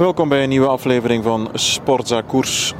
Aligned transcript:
Welkom 0.00 0.28
bij 0.28 0.42
een 0.42 0.48
nieuwe 0.48 0.66
aflevering 0.66 1.24
van 1.24 1.48
Sportza 1.54 2.20
Koers. 2.20 2.74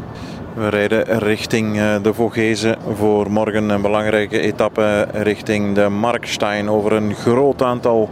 We 0.55 0.69
rijden 0.69 1.19
richting 1.19 1.79
eh, 1.79 2.03
de 2.03 2.15
Vogezen 2.15 2.77
voor 2.95 3.31
morgen 3.31 3.69
een 3.69 3.83
belangrijke 3.83 4.41
etappe 4.41 5.09
richting 5.13 5.75
de 5.75 5.89
Markstein 5.89 6.69
over 6.69 6.93
een 6.93 7.15
groot 7.15 7.63
aantal 7.63 8.11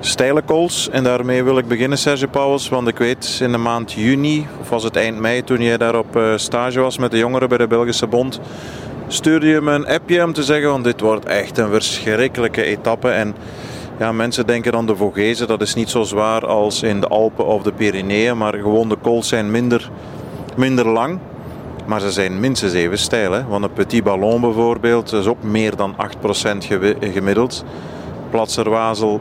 steile 0.00 0.42
kools. 0.42 0.88
En 0.90 1.04
daarmee 1.04 1.42
wil 1.42 1.58
ik 1.58 1.68
beginnen, 1.68 1.98
Sergio 1.98 2.26
Pauwels, 2.26 2.68
want 2.68 2.88
ik 2.88 2.98
weet 2.98 3.38
in 3.42 3.52
de 3.52 3.58
maand 3.58 3.92
juni, 3.92 4.46
of 4.60 4.68
was 4.68 4.82
het 4.82 4.96
eind 4.96 5.18
mei, 5.18 5.44
toen 5.44 5.62
jij 5.62 5.76
daar 5.76 5.98
op 5.98 6.16
eh, 6.16 6.32
stage 6.36 6.80
was 6.80 6.98
met 6.98 7.10
de 7.10 7.18
jongeren 7.18 7.48
bij 7.48 7.58
de 7.58 7.66
Belgische 7.66 8.06
Bond, 8.06 8.40
stuurde 9.06 9.46
je 9.46 9.60
me 9.60 9.72
een 9.72 9.88
appje 9.88 10.24
om 10.24 10.32
te 10.32 10.42
zeggen, 10.42 10.70
want 10.70 10.84
dit 10.84 11.00
wordt 11.00 11.24
echt 11.24 11.58
een 11.58 11.70
verschrikkelijke 11.70 12.62
etappe. 12.62 13.08
En 13.08 13.34
ja, 13.98 14.12
mensen 14.12 14.46
denken 14.46 14.72
dan 14.72 14.86
de 14.86 14.96
Vogezen, 14.96 15.46
dat 15.46 15.60
is 15.60 15.74
niet 15.74 15.90
zo 15.90 16.02
zwaar 16.02 16.46
als 16.46 16.82
in 16.82 17.00
de 17.00 17.08
Alpen 17.08 17.46
of 17.46 17.62
de 17.62 17.72
Pyreneeën, 17.72 18.36
maar 18.36 18.54
gewoon 18.54 18.88
de 18.88 18.96
kools 18.96 19.28
zijn 19.28 19.50
minder, 19.50 19.90
minder 20.56 20.88
lang. 20.88 21.18
Maar 21.86 22.00
ze 22.00 22.12
zijn 22.12 22.40
minstens 22.40 22.72
even 22.72 22.98
steil. 22.98 23.32
Hè? 23.32 23.44
Want 23.44 23.64
een 23.64 23.72
petit 23.72 24.04
ballon 24.04 24.40
bijvoorbeeld 24.40 25.12
is 25.12 25.26
ook 25.26 25.42
meer 25.42 25.76
dan 25.76 25.94
8% 25.94 25.96
gemiddeld. 27.00 27.64
Platserwazel, 28.30 29.20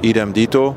idem 0.00 0.32
dito. 0.32 0.76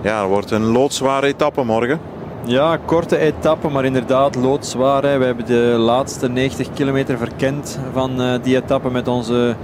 Ja, 0.00 0.20
het 0.20 0.28
wordt 0.28 0.50
een 0.50 0.64
loodzware 0.64 1.26
etappe 1.26 1.64
morgen. 1.64 2.00
Ja, 2.44 2.78
korte 2.84 3.18
etappe, 3.18 3.68
maar 3.68 3.84
inderdaad 3.84 4.34
loodzwaar. 4.34 5.02
We 5.02 5.24
hebben 5.24 5.46
de 5.46 5.74
laatste 5.78 6.28
90 6.28 6.72
kilometer 6.74 7.18
verkend 7.18 7.78
van 7.92 8.20
uh, 8.20 8.34
die 8.42 8.56
etappe 8.56 8.90
met 8.90 9.08
onze, 9.08 9.56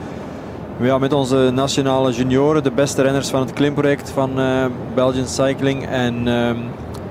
ja, 0.80 0.98
met 0.98 1.12
onze 1.12 1.50
nationale 1.54 2.12
junioren. 2.12 2.62
De 2.62 2.70
beste 2.70 3.02
renners 3.02 3.28
van 3.28 3.40
het 3.40 3.52
klimproject 3.52 4.10
van 4.10 4.40
uh, 4.40 4.64
Belgian 4.94 5.26
Cycling. 5.26 5.86
En 5.86 6.26
uh, 6.26 6.50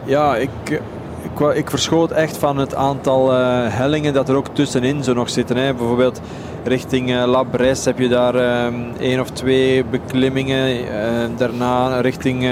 ja, 0.05 0.35
ik, 0.35 0.81
ik, 1.53 1.69
verschoot 1.69 2.11
echt 2.11 2.37
van 2.37 2.57
het 2.57 2.75
aantal 2.75 3.33
uh, 3.33 3.37
hellingen 3.67 4.13
dat 4.13 4.29
er 4.29 4.35
ook 4.35 4.47
tussenin 4.47 5.03
zo 5.03 5.13
nog 5.13 5.29
zitten. 5.29 5.57
Hè. 5.57 5.73
Bijvoorbeeld 5.73 6.21
richting 6.63 7.09
uh, 7.09 7.23
La 7.25 7.43
Bresse 7.43 7.89
heb 7.89 7.99
je 7.99 8.07
daar 8.07 8.35
één 8.99 9.19
of 9.19 9.29
twee 9.29 9.85
beklimmingen. 9.85 10.85
daarna 11.37 11.99
richting 11.99 12.43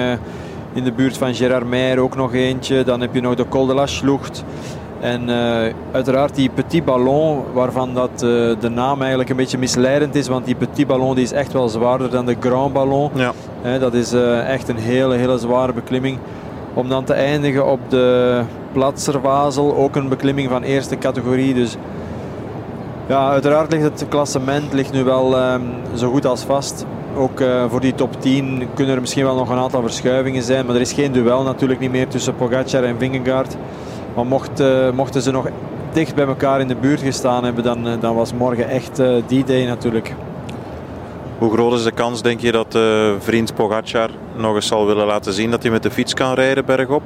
in 0.73 0.83
de 0.83 0.91
buurt 0.91 1.17
van 1.17 1.35
Gerard 1.35 1.67
Meijer 1.69 1.99
ook 1.99 2.15
nog 2.15 2.33
eentje. 2.33 2.83
Dan 2.83 3.01
heb 3.01 3.13
je 3.13 3.21
nog 3.21 3.35
de 3.35 3.47
Col 3.47 3.65
de 3.65 3.73
la 3.73 3.85
Schlucht. 3.85 4.43
En 4.99 5.29
uh, 5.29 5.73
uiteraard 5.91 6.35
die 6.35 6.49
Petit 6.49 6.85
Ballon, 6.85 7.43
waarvan 7.53 7.93
dat, 7.93 8.09
uh, 8.13 8.19
de 8.59 8.69
naam 8.69 8.99
eigenlijk 8.99 9.29
een 9.29 9.35
beetje 9.35 9.57
misleidend 9.57 10.15
is. 10.15 10.27
Want 10.27 10.45
die 10.45 10.55
Petit 10.55 10.87
Ballon 10.87 11.15
die 11.15 11.23
is 11.23 11.31
echt 11.31 11.53
wel 11.53 11.69
zwaarder 11.69 12.09
dan 12.09 12.25
de 12.25 12.35
Grand 12.39 12.73
Ballon. 12.73 13.11
Ja. 13.13 13.33
Dat 13.77 13.93
is 13.93 14.13
uh, 14.13 14.49
echt 14.49 14.69
een 14.69 14.77
hele, 14.77 15.15
hele 15.15 15.37
zware 15.37 15.73
beklimming. 15.73 16.17
Om 16.73 16.89
dan 16.89 17.03
te 17.03 17.13
eindigen 17.13 17.65
op 17.65 17.79
de 17.87 18.41
Platserwazel, 18.71 19.75
ook 19.75 19.95
een 19.95 20.09
beklimming 20.09 20.49
van 20.49 20.63
eerste 20.63 20.97
categorie. 20.97 21.53
Dus 21.53 21.75
ja, 23.07 23.29
uiteraard 23.29 23.71
ligt 23.71 23.83
het 23.83 24.05
klassement 24.09 24.73
ligt 24.73 24.91
nu 24.91 25.03
wel 25.03 25.51
um, 25.53 25.63
zo 25.95 26.11
goed 26.11 26.25
als 26.25 26.43
vast. 26.43 26.85
Ook 27.17 27.43
voor 27.69 27.81
die 27.81 27.95
top 27.95 28.21
10 28.21 28.67
kunnen 28.73 28.95
er 28.95 29.01
misschien 29.01 29.23
wel 29.23 29.35
nog 29.35 29.49
een 29.49 29.57
aantal 29.57 29.81
verschuivingen 29.81 30.43
zijn. 30.43 30.65
Maar 30.65 30.75
er 30.75 30.81
is 30.81 30.93
geen 30.93 31.11
duel 31.11 31.43
natuurlijk 31.43 31.79
niet 31.79 31.91
meer 31.91 32.07
tussen 32.07 32.35
Pogacar 32.35 32.83
en 32.83 32.95
Vingegaard. 32.99 33.55
Maar 34.15 34.25
mocht, 34.25 34.59
uh, 34.59 34.91
mochten 34.91 35.21
ze 35.21 35.31
nog 35.31 35.47
dicht 35.93 36.15
bij 36.15 36.25
elkaar 36.25 36.59
in 36.59 36.67
de 36.67 36.75
buurt 36.75 37.01
gestaan 37.01 37.43
hebben, 37.43 37.63
dan, 37.63 37.87
uh, 37.87 37.93
dan 37.99 38.15
was 38.15 38.33
morgen 38.33 38.69
echt 38.69 39.01
die 39.27 39.43
day 39.43 39.65
natuurlijk. 39.65 40.13
Hoe 41.37 41.51
groot 41.51 41.73
is 41.73 41.83
de 41.83 41.91
kans, 41.91 42.21
denk 42.21 42.39
je, 42.39 42.51
dat 42.51 42.77
vriend 43.19 43.55
Pogacar 43.55 44.09
nog 44.35 44.55
eens 44.55 44.67
zal 44.67 44.85
willen 44.85 45.05
laten 45.05 45.33
zien 45.33 45.51
dat 45.51 45.61
hij 45.61 45.71
met 45.71 45.83
de 45.83 45.91
fiets 45.91 46.13
kan 46.13 46.33
rijden 46.33 46.65
bergop? 46.65 47.01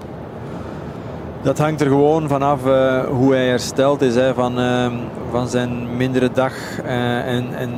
Dat 1.44 1.58
hangt 1.58 1.82
er 1.82 1.88
gewoon 1.88 2.28
vanaf 2.28 2.66
uh, 2.66 3.04
hoe 3.04 3.34
hij 3.34 3.48
hersteld 3.48 4.02
is 4.02 4.16
hè, 4.16 4.34
van, 4.34 4.60
uh, 4.60 4.86
van 5.32 5.48
zijn 5.48 5.98
mindere 5.98 6.32
dag 6.32 6.54
uh, 6.86 7.28
en, 7.28 7.46
en 7.58 7.70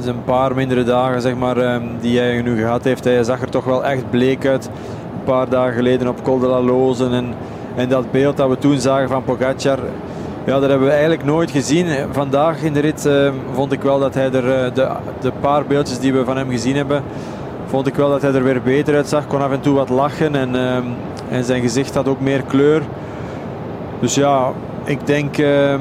zijn 0.00 0.24
paar 0.24 0.54
mindere 0.54 0.82
dagen 0.84 1.20
zeg 1.20 1.34
maar, 1.34 1.56
ehm, 1.56 1.82
die 2.00 2.18
hij 2.18 2.42
nu 2.42 2.56
gehad 2.56 2.84
heeft. 2.84 3.04
Hij 3.04 3.22
zag 3.22 3.42
er 3.42 3.50
toch 3.50 3.64
wel 3.64 3.84
echt 3.84 4.10
bleek 4.10 4.46
uit. 4.46 4.66
Een 4.66 5.24
paar 5.24 5.48
dagen 5.48 5.74
geleden 5.74 6.08
op 6.08 6.22
Col 6.22 6.38
de 6.38 6.46
la 6.46 6.60
Lozen. 6.60 7.12
En, 7.12 7.34
en 7.74 7.88
dat 7.88 8.10
beeld 8.10 8.36
dat 8.36 8.48
we 8.48 8.58
toen 8.58 8.80
zagen 8.80 9.08
van 9.08 9.24
Pogacar, 9.24 9.78
ja, 10.44 10.60
dat 10.60 10.68
hebben 10.68 10.86
we 10.86 10.92
eigenlijk 10.92 11.24
nooit 11.24 11.50
gezien. 11.50 11.86
Vandaag 12.10 12.62
in 12.62 12.72
de 12.72 12.80
rit 12.80 13.06
ehm, 13.06 13.34
vond 13.52 13.72
ik 13.72 13.82
wel 13.82 13.98
dat 13.98 14.14
hij 14.14 14.32
er, 14.32 14.74
de, 14.74 14.88
de 15.20 15.32
paar 15.40 15.64
beeldjes 15.66 15.98
die 15.98 16.12
we 16.12 16.24
van 16.24 16.36
hem 16.36 16.50
gezien 16.50 16.76
hebben, 16.76 17.02
vond 17.66 17.86
ik 17.86 17.94
wel 17.94 18.10
dat 18.10 18.22
hij 18.22 18.32
er 18.32 18.44
weer 18.44 18.62
beter 18.62 18.94
uitzag. 18.94 19.26
Kon 19.26 19.42
af 19.42 19.52
en 19.52 19.60
toe 19.60 19.74
wat 19.74 19.88
lachen 19.88 20.34
en, 20.34 20.54
en 21.28 21.44
zijn 21.44 21.62
gezicht 21.62 21.94
had 21.94 22.08
ook 22.08 22.20
meer 22.20 22.42
kleur. 22.42 22.82
Dus 24.00 24.14
ja, 24.14 24.52
ik 24.84 25.06
denk 25.06 25.38
uh, 25.38 25.74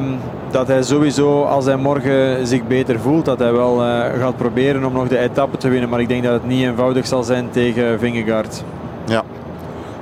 dat 0.51 0.67
hij 0.67 0.83
sowieso, 0.83 1.43
als 1.43 1.65
hij 1.65 1.75
morgen 1.75 2.47
zich 2.47 2.67
beter 2.67 2.99
voelt, 2.99 3.25
dat 3.25 3.39
hij 3.39 3.51
wel 3.51 3.85
uh, 3.85 4.03
gaat 4.19 4.37
proberen 4.37 4.85
om 4.85 4.93
nog 4.93 5.07
de 5.07 5.17
etappe 5.17 5.57
te 5.57 5.69
winnen. 5.69 5.89
Maar 5.89 5.99
ik 5.99 6.07
denk 6.07 6.23
dat 6.23 6.33
het 6.33 6.47
niet 6.47 6.63
eenvoudig 6.63 7.07
zal 7.07 7.23
zijn 7.23 7.49
tegen 7.49 7.99
Vingegaard. 7.99 8.63
Ja, 9.05 9.23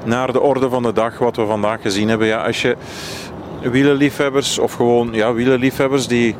naar 0.04 0.32
de 0.32 0.42
orde 0.42 0.70
van 0.70 0.84
de 0.84 0.94
dag, 0.94 1.18
wat 1.18 1.36
we 1.36 1.46
vandaag 1.46 1.82
gezien 1.82 2.10
hebben. 2.10 2.28
Ja, 2.28 2.46
als 2.46 2.62
je 2.62 2.76
wielenliefhebbers 3.62 4.60
of 4.60 4.74
gewoon 4.74 5.10
ja, 5.12 5.34
wielenliefhebbers 5.34 6.08
die 6.08 6.36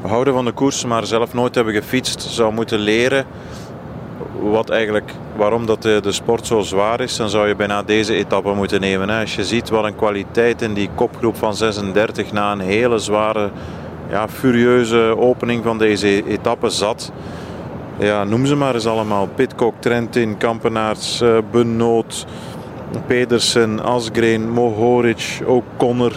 houden 0.00 0.34
van 0.34 0.44
de 0.44 0.52
koers, 0.52 0.84
maar 0.84 1.06
zelf 1.06 1.34
nooit 1.34 1.54
hebben 1.54 1.74
gefietst, 1.74 2.22
zou 2.22 2.52
moeten 2.52 2.78
leren 2.78 3.26
wat 4.40 4.70
eigenlijk, 4.70 5.12
waarom 5.36 5.66
dat 5.66 5.82
de, 5.82 6.00
de, 6.02 6.12
sport 6.12 6.46
zo 6.46 6.60
zwaar 6.60 7.00
is, 7.00 7.16
dan 7.16 7.28
zou 7.28 7.48
je 7.48 7.56
bijna 7.56 7.82
deze 7.82 8.14
etappe 8.14 8.54
moeten 8.54 8.80
nemen. 8.80 9.08
Hè. 9.08 9.20
Als 9.20 9.34
je 9.34 9.44
ziet 9.44 9.68
wat 9.68 9.84
een 9.84 9.96
kwaliteit 9.96 10.62
in 10.62 10.74
die 10.74 10.90
kopgroep 10.94 11.36
van 11.36 11.54
36 11.54 12.32
na 12.32 12.52
een 12.52 12.60
hele 12.60 12.98
zware, 12.98 13.50
ja, 14.10 14.28
furieuze 14.28 15.14
opening 15.18 15.64
van 15.64 15.78
deze 15.78 16.26
etappe 16.26 16.68
zat. 16.68 17.12
Ja, 17.98 18.24
noem 18.24 18.46
ze 18.46 18.56
maar 18.56 18.74
eens 18.74 18.86
allemaal. 18.86 19.28
Pitcock, 19.34 19.74
Trentin, 19.78 20.36
Kampenaerts, 20.36 21.22
uh, 21.22 21.38
Benoot, 21.50 22.26
Pedersen, 23.06 23.84
Asgreen, 23.84 24.50
Mohoric, 24.50 25.40
O'Connor, 25.46 26.12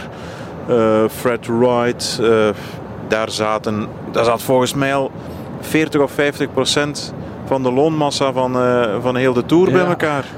uh, 0.70 1.04
Fred 1.10 1.48
Wright. 1.48 2.20
Uh, 2.22 2.50
daar, 3.08 3.30
zaten, 3.30 3.88
daar 4.12 4.26
zat 4.26 4.42
volgens 4.42 4.74
mij 4.74 4.96
al 4.96 5.12
40 5.60 6.02
of 6.02 6.12
50 6.12 6.54
procent 6.54 7.14
van 7.46 7.64
de 7.64 7.72
loonmassa 7.72 8.32
van, 8.32 8.56
uh, 8.56 8.96
van 9.02 9.16
heel 9.16 9.34
de 9.34 9.46
Tour 9.46 9.72
bij 9.72 9.86
elkaar. 9.86 10.26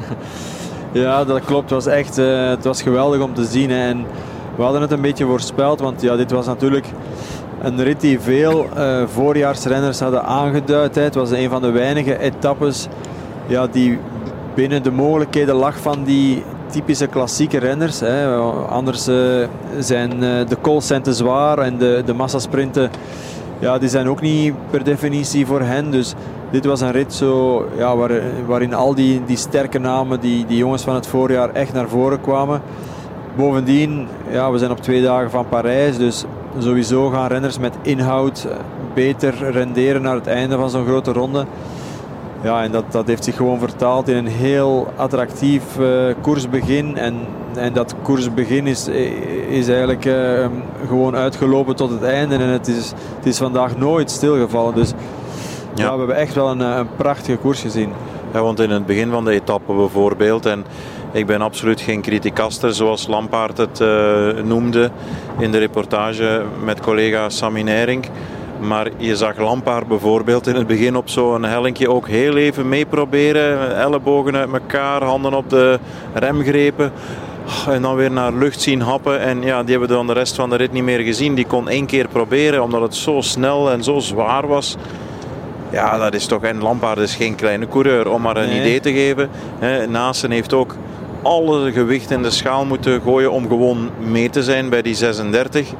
Ja, 0.92 1.24
dat 1.24 1.46
klopt. 1.46 1.70
Het 1.70 1.84
was 1.84 1.94
echt 1.94 2.16
het 2.16 2.64
was 2.64 2.82
geweldig 2.82 3.22
om 3.22 3.34
te 3.34 3.46
zien. 3.46 3.70
Hè. 3.70 3.88
En 3.88 4.06
we 4.56 4.64
hadden 4.64 4.82
het 4.82 4.92
een 4.92 5.02
beetje 5.02 5.26
voorspeld, 5.26 5.80
want 5.80 6.02
ja, 6.02 6.16
dit 6.16 6.32
was 6.32 6.46
natuurlijk 6.46 6.86
een 7.62 7.84
rit 7.84 8.02
die 8.02 8.20
veel 8.20 8.68
voorjaarsrenners 9.06 10.00
hadden 10.00 10.24
aangeduid. 10.24 10.96
Hè. 10.96 11.02
Het 11.02 11.16
was 11.16 11.32
een 11.32 11.50
van 11.50 11.62
de 11.62 11.72
weinige 11.72 12.20
etappes 12.20 12.88
ja, 13.48 13.68
die 13.68 14.00
binnen 14.56 14.84
de 14.84 14.91
mogelijkheden 14.91 15.56
lag 15.56 15.80
van 15.80 16.03
die 16.03 16.44
typische 16.72 17.08
klassieke 17.08 17.58
renners. 17.58 18.00
Hè. 18.00 18.36
Anders 18.68 19.03
zijn 19.80 20.19
de 20.19 20.58
calls 20.62 20.88
zijn 20.88 21.02
te 21.02 21.14
zwaar 21.14 21.58
en 21.58 21.78
de, 21.78 22.02
de 22.06 22.14
massasprinten 22.14 22.90
ja, 23.64 23.78
die 23.78 23.90
zijn 23.90 24.09
ook 24.09 24.22
niet 24.22 24.53
per 24.69 24.84
definitie 24.84 25.46
voor 25.46 25.62
hen. 25.62 25.91
Dus 25.91 26.14
dit 26.52 26.66
was 26.66 26.81
een 26.81 26.91
rit 26.91 27.14
zo, 27.14 27.66
ja, 27.78 27.96
waar, 27.96 28.12
waarin 28.46 28.74
al 28.74 28.96
die, 28.96 29.22
die 29.25 29.38
sterke 29.38 29.80
namen, 29.80 30.19
die, 30.19 30.46
die 30.46 30.58
jongens 30.58 30.84
van 30.84 30.96
het 30.96 31.08
voorjaar, 31.08 31.50
echt 31.50 31.74
naar 31.74 31.88
voren 31.88 32.22
kwamen. 32.22 32.62
Bovendien, 33.35 34.08
ja, 34.31 34.52
we 34.52 34.58
zijn 34.58 34.72
op 34.72 34.81
twee 34.81 35.02
dagen 35.02 35.30
van 35.30 35.47
Parijs, 35.50 35.97
dus 35.97 36.25
sowieso 36.58 37.09
gaan 37.09 37.28
renners 37.28 37.59
met 37.59 37.75
inhoud 37.81 38.47
beter 38.94 39.52
renderen 39.52 40.02
naar 40.02 40.16
het 40.16 40.28
einde 40.28 40.58
van 40.58 40.70
zo'n 40.70 40.85
grote 40.85 41.12
ronde. 41.12 41.46
Ja, 42.44 42.64
en 42.64 42.72
dat, 42.72 42.92
dat 42.92 43.08
heeft 43.08 43.24
zich 43.24 43.36
gewoon 43.36 43.59
vertaald 43.59 44.08
in 44.08 44.16
een 44.16 44.28
heel 44.28 44.94
attractief 44.96 45.64
uh, 45.80 46.14
koersbegin. 46.22 46.98
En, 46.98 47.16
en 47.56 47.74
dat 47.74 47.96
koersbegin 48.02 48.67
is, 48.67 48.88
is 49.47 49.67
eigenlijk 49.67 50.06
uh, 50.06 50.46
gewoon 50.88 51.16
uitgelopen 51.16 51.76
tot 51.76 51.90
het 51.90 52.03
einde. 52.03 52.35
En 52.35 52.47
het 52.47 52.67
is, 52.67 52.94
het 53.16 53.26
is 53.26 53.38
vandaag 53.38 53.78
nooit 53.78 54.12
stilgevallen. 54.12 54.76
Dus 54.76 54.94
ja. 55.76 55.91
we 55.91 55.97
hebben 55.97 56.16
echt 56.16 56.35
wel 56.35 56.50
een, 56.50 56.62
eh, 56.62 56.76
een 56.78 56.96
prachtige 56.96 57.38
koers 57.38 57.62
gezien. 57.62 57.91
Ja, 58.34 58.41
want 58.41 58.59
in 58.59 58.70
het 58.70 58.85
begin 58.85 59.09
van 59.09 59.26
de 59.26 59.32
etappe 59.32 59.73
bijvoorbeeld, 59.73 60.46
en 60.46 60.66
ik 61.12 61.26
ben 61.26 61.41
absoluut 61.41 61.82
geen 61.82 62.02
criticaster 62.02 62.73
zoals 62.73 63.08
Lampaard 63.08 63.58
het 63.58 63.79
uh, 63.79 64.44
noemde 64.44 64.91
in 65.40 65.52
de 65.52 65.58
reportage 65.58 66.44
met 66.64 66.79
collega 66.79 67.29
Sammy 67.29 67.62
Nering. 67.62 68.06
Maar 68.64 68.88
je 68.98 69.16
zag 69.16 69.38
Lampaard 69.38 69.88
bijvoorbeeld 69.88 70.48
in 70.48 70.56
het 70.56 70.68
begin 70.68 70.96
op 70.96 71.10
zo'n 71.10 71.44
hellinkje 71.44 71.90
ook 71.90 72.08
heel 72.08 72.38
even 72.38 72.70
meeproberen. 72.70 73.78
Ellebogen 73.78 74.36
uit 74.36 74.52
elkaar, 74.54 75.04
handen 75.04 75.34
op 75.34 75.50
de 75.50 75.80
remgrepen. 76.14 76.92
En 77.70 77.82
dan 77.82 77.96
weer 77.96 78.12
naar 78.12 78.34
lucht 78.34 78.62
zien 78.62 78.82
happen. 78.82 79.20
En 79.20 79.42
ja, 79.42 79.62
die 79.62 79.72
hebben 79.72 79.90
we 79.90 79.96
dan 79.96 80.08
de 80.08 80.14
rest 80.14 80.36
van 80.36 80.50
de 80.50 80.56
rit 80.56 80.72
niet 80.72 80.84
meer 80.84 81.00
gezien. 81.00 81.36
Die 81.36 81.46
kon 81.46 81.70
één 81.70 81.86
keer 81.86 82.08
proberen, 82.08 82.64
omdat 82.64 82.82
het 82.82 82.96
zo 82.96 83.22
snel 83.22 83.72
en 83.72 83.84
zo 83.84 84.00
zwaar 84.00 84.48
was. 84.48 84.78
Ja, 85.70 85.98
dat 85.98 86.14
is 86.14 86.26
toch. 86.26 86.44
En 86.44 86.62
Lampaard 86.62 86.98
is 86.98 87.16
geen 87.16 87.36
kleine 87.36 87.68
coureur. 87.68 88.10
Om 88.10 88.22
maar 88.22 88.38
een 88.38 88.56
idee 88.56 88.80
te 88.80 88.94
geven. 88.94 89.30
Naasten 89.90 90.32
heeft 90.32 90.54
ook 90.54 90.76
alle 91.22 91.72
gewicht 91.72 92.12
in 92.12 92.22
de 92.22 92.30
schaal 92.30 92.66
moeten 92.66 93.02
gooien 93.02 93.32
om 93.32 93.48
gewoon 93.48 93.90
mee 94.00 94.30
te 94.30 94.44
zijn 94.44 94.70
bij 94.70 94.82
die 94.82 94.96
36. 94.96 95.74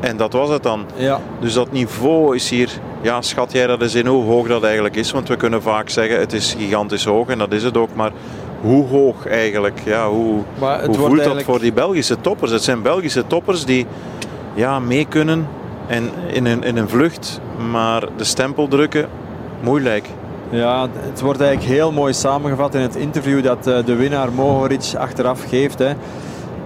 En 0.00 0.16
dat 0.16 0.32
was 0.32 0.48
het 0.48 0.62
dan. 0.62 0.86
Ja. 0.96 1.20
Dus 1.40 1.52
dat 1.52 1.72
niveau 1.72 2.36
is 2.36 2.50
hier, 2.50 2.70
ja, 3.02 3.22
schat 3.22 3.52
jij 3.52 3.66
dat 3.66 3.82
eens 3.82 3.94
in 3.94 4.06
hoe 4.06 4.24
hoog 4.24 4.48
dat 4.48 4.62
eigenlijk 4.62 4.96
is? 4.96 5.10
Want 5.10 5.28
we 5.28 5.36
kunnen 5.36 5.62
vaak 5.62 5.88
zeggen 5.88 6.18
het 6.18 6.32
is 6.32 6.54
gigantisch 6.58 7.04
hoog 7.04 7.28
en 7.28 7.38
dat 7.38 7.52
is 7.52 7.62
het 7.62 7.76
ook. 7.76 7.94
Maar 7.94 8.12
hoe 8.60 8.86
hoog 8.86 9.26
eigenlijk? 9.26 9.80
Ja, 9.84 10.08
hoe 10.08 10.42
Maar 10.58 10.76
het 10.76 10.86
hoe 10.86 10.96
wordt 10.96 11.22
voelt 11.22 11.34
dat 11.34 11.42
voor 11.42 11.60
die 11.60 11.72
Belgische 11.72 12.20
toppers? 12.20 12.50
Het 12.50 12.62
zijn 12.62 12.82
Belgische 12.82 13.26
toppers 13.26 13.64
die 13.64 13.86
ja, 14.54 14.78
mee 14.78 15.04
kunnen 15.04 15.48
en 15.86 16.10
in 16.26 16.46
een, 16.46 16.62
in 16.62 16.76
een 16.76 16.88
vlucht, 16.88 17.40
maar 17.70 18.04
de 18.16 18.24
stempel 18.24 18.68
drukken, 18.68 19.08
moeilijk. 19.60 20.08
Ja, 20.50 20.88
het 20.94 21.20
wordt 21.20 21.40
eigenlijk 21.40 21.72
heel 21.72 21.92
mooi 21.92 22.12
samengevat 22.12 22.74
in 22.74 22.80
het 22.80 22.96
interview 22.96 23.42
dat 23.42 23.66
eh, 23.66 23.84
de 23.84 23.94
winnaar 23.94 24.32
Mohoric 24.32 24.92
achteraf 24.98 25.44
geeft. 25.48 25.78
Hè. 25.78 25.92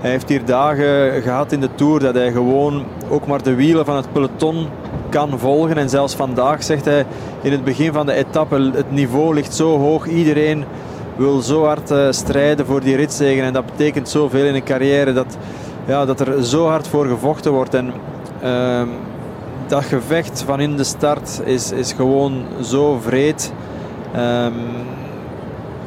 Hij 0.05 0.13
heeft 0.13 0.29
hier 0.29 0.45
dagen 0.45 1.23
gehad 1.23 1.53
in 1.53 1.61
de 1.61 1.75
Tour 1.75 2.01
dat 2.01 2.15
hij 2.15 2.33
gewoon 2.33 2.85
ook 3.09 3.27
maar 3.27 3.43
de 3.43 3.55
wielen 3.55 3.85
van 3.85 3.97
het 3.97 4.13
peloton 4.13 4.67
kan 5.09 5.39
volgen. 5.39 5.77
En 5.77 5.89
zelfs 5.89 6.15
vandaag 6.15 6.63
zegt 6.63 6.85
hij 6.85 7.07
in 7.43 7.53
het 7.53 7.65
begin 7.65 7.93
van 7.93 8.07
de 8.07 8.13
etappe, 8.13 8.71
het 8.75 8.91
niveau 8.91 9.35
ligt 9.35 9.55
zo 9.55 9.79
hoog. 9.79 10.07
Iedereen 10.07 10.65
wil 11.17 11.41
zo 11.41 11.65
hard 11.65 11.91
eh, 11.91 12.07
strijden 12.11 12.67
voor 12.67 12.81
die 12.81 12.97
ritzegen. 12.97 13.45
En 13.45 13.53
dat 13.53 13.67
betekent 13.67 14.09
zoveel 14.09 14.45
in 14.45 14.55
een 14.55 14.65
carrière 14.65 15.13
dat, 15.13 15.37
ja, 15.87 16.05
dat 16.05 16.21
er 16.21 16.45
zo 16.45 16.67
hard 16.67 16.89
voor 16.89 17.07
gevochten 17.07 17.53
wordt. 17.53 17.75
En 17.75 17.93
ehm, 18.43 18.89
dat 19.67 19.85
gevecht 19.85 20.43
van 20.47 20.61
in 20.61 20.77
de 20.77 20.85
start 20.85 21.41
is, 21.45 21.73
is 21.73 21.93
gewoon 21.93 22.45
zo 22.63 22.99
vreed. 23.03 23.53
Ehm, 24.13 24.53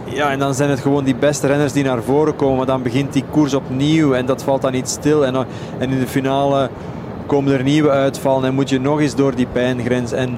ja, 0.10 0.32
en 0.32 0.40
dan 0.40 0.54
zijn 0.54 0.70
het 0.70 0.80
gewoon 0.80 1.04
die 1.04 1.16
beste 1.16 1.48
renners 1.48 1.74
die 1.74 1.84
naar 1.84 2.04
voren 2.04 2.36
komen. 2.36 2.68
Dan 2.68 2.82
begint 2.82 3.14
die 3.14 3.24
koers 3.32 3.54
opnieuw 3.54 4.14
en 4.14 4.26
dat 4.26 4.44
valt 4.44 4.62
dan 4.62 4.72
niet 4.72 4.90
stil. 4.90 5.26
En, 5.26 5.36
en 5.78 5.92
in 5.92 6.00
de 6.00 6.08
finale 6.08 6.70
komen 7.26 7.54
er 7.54 7.64
nieuwe 7.64 7.90
uitvallen 7.90 8.48
en 8.48 8.54
moet 8.54 8.70
je 8.70 8.80
nog 8.80 9.00
eens 9.00 9.16
door 9.16 9.36
die 9.36 9.48
pijngrens. 9.52 10.12
En 10.12 10.38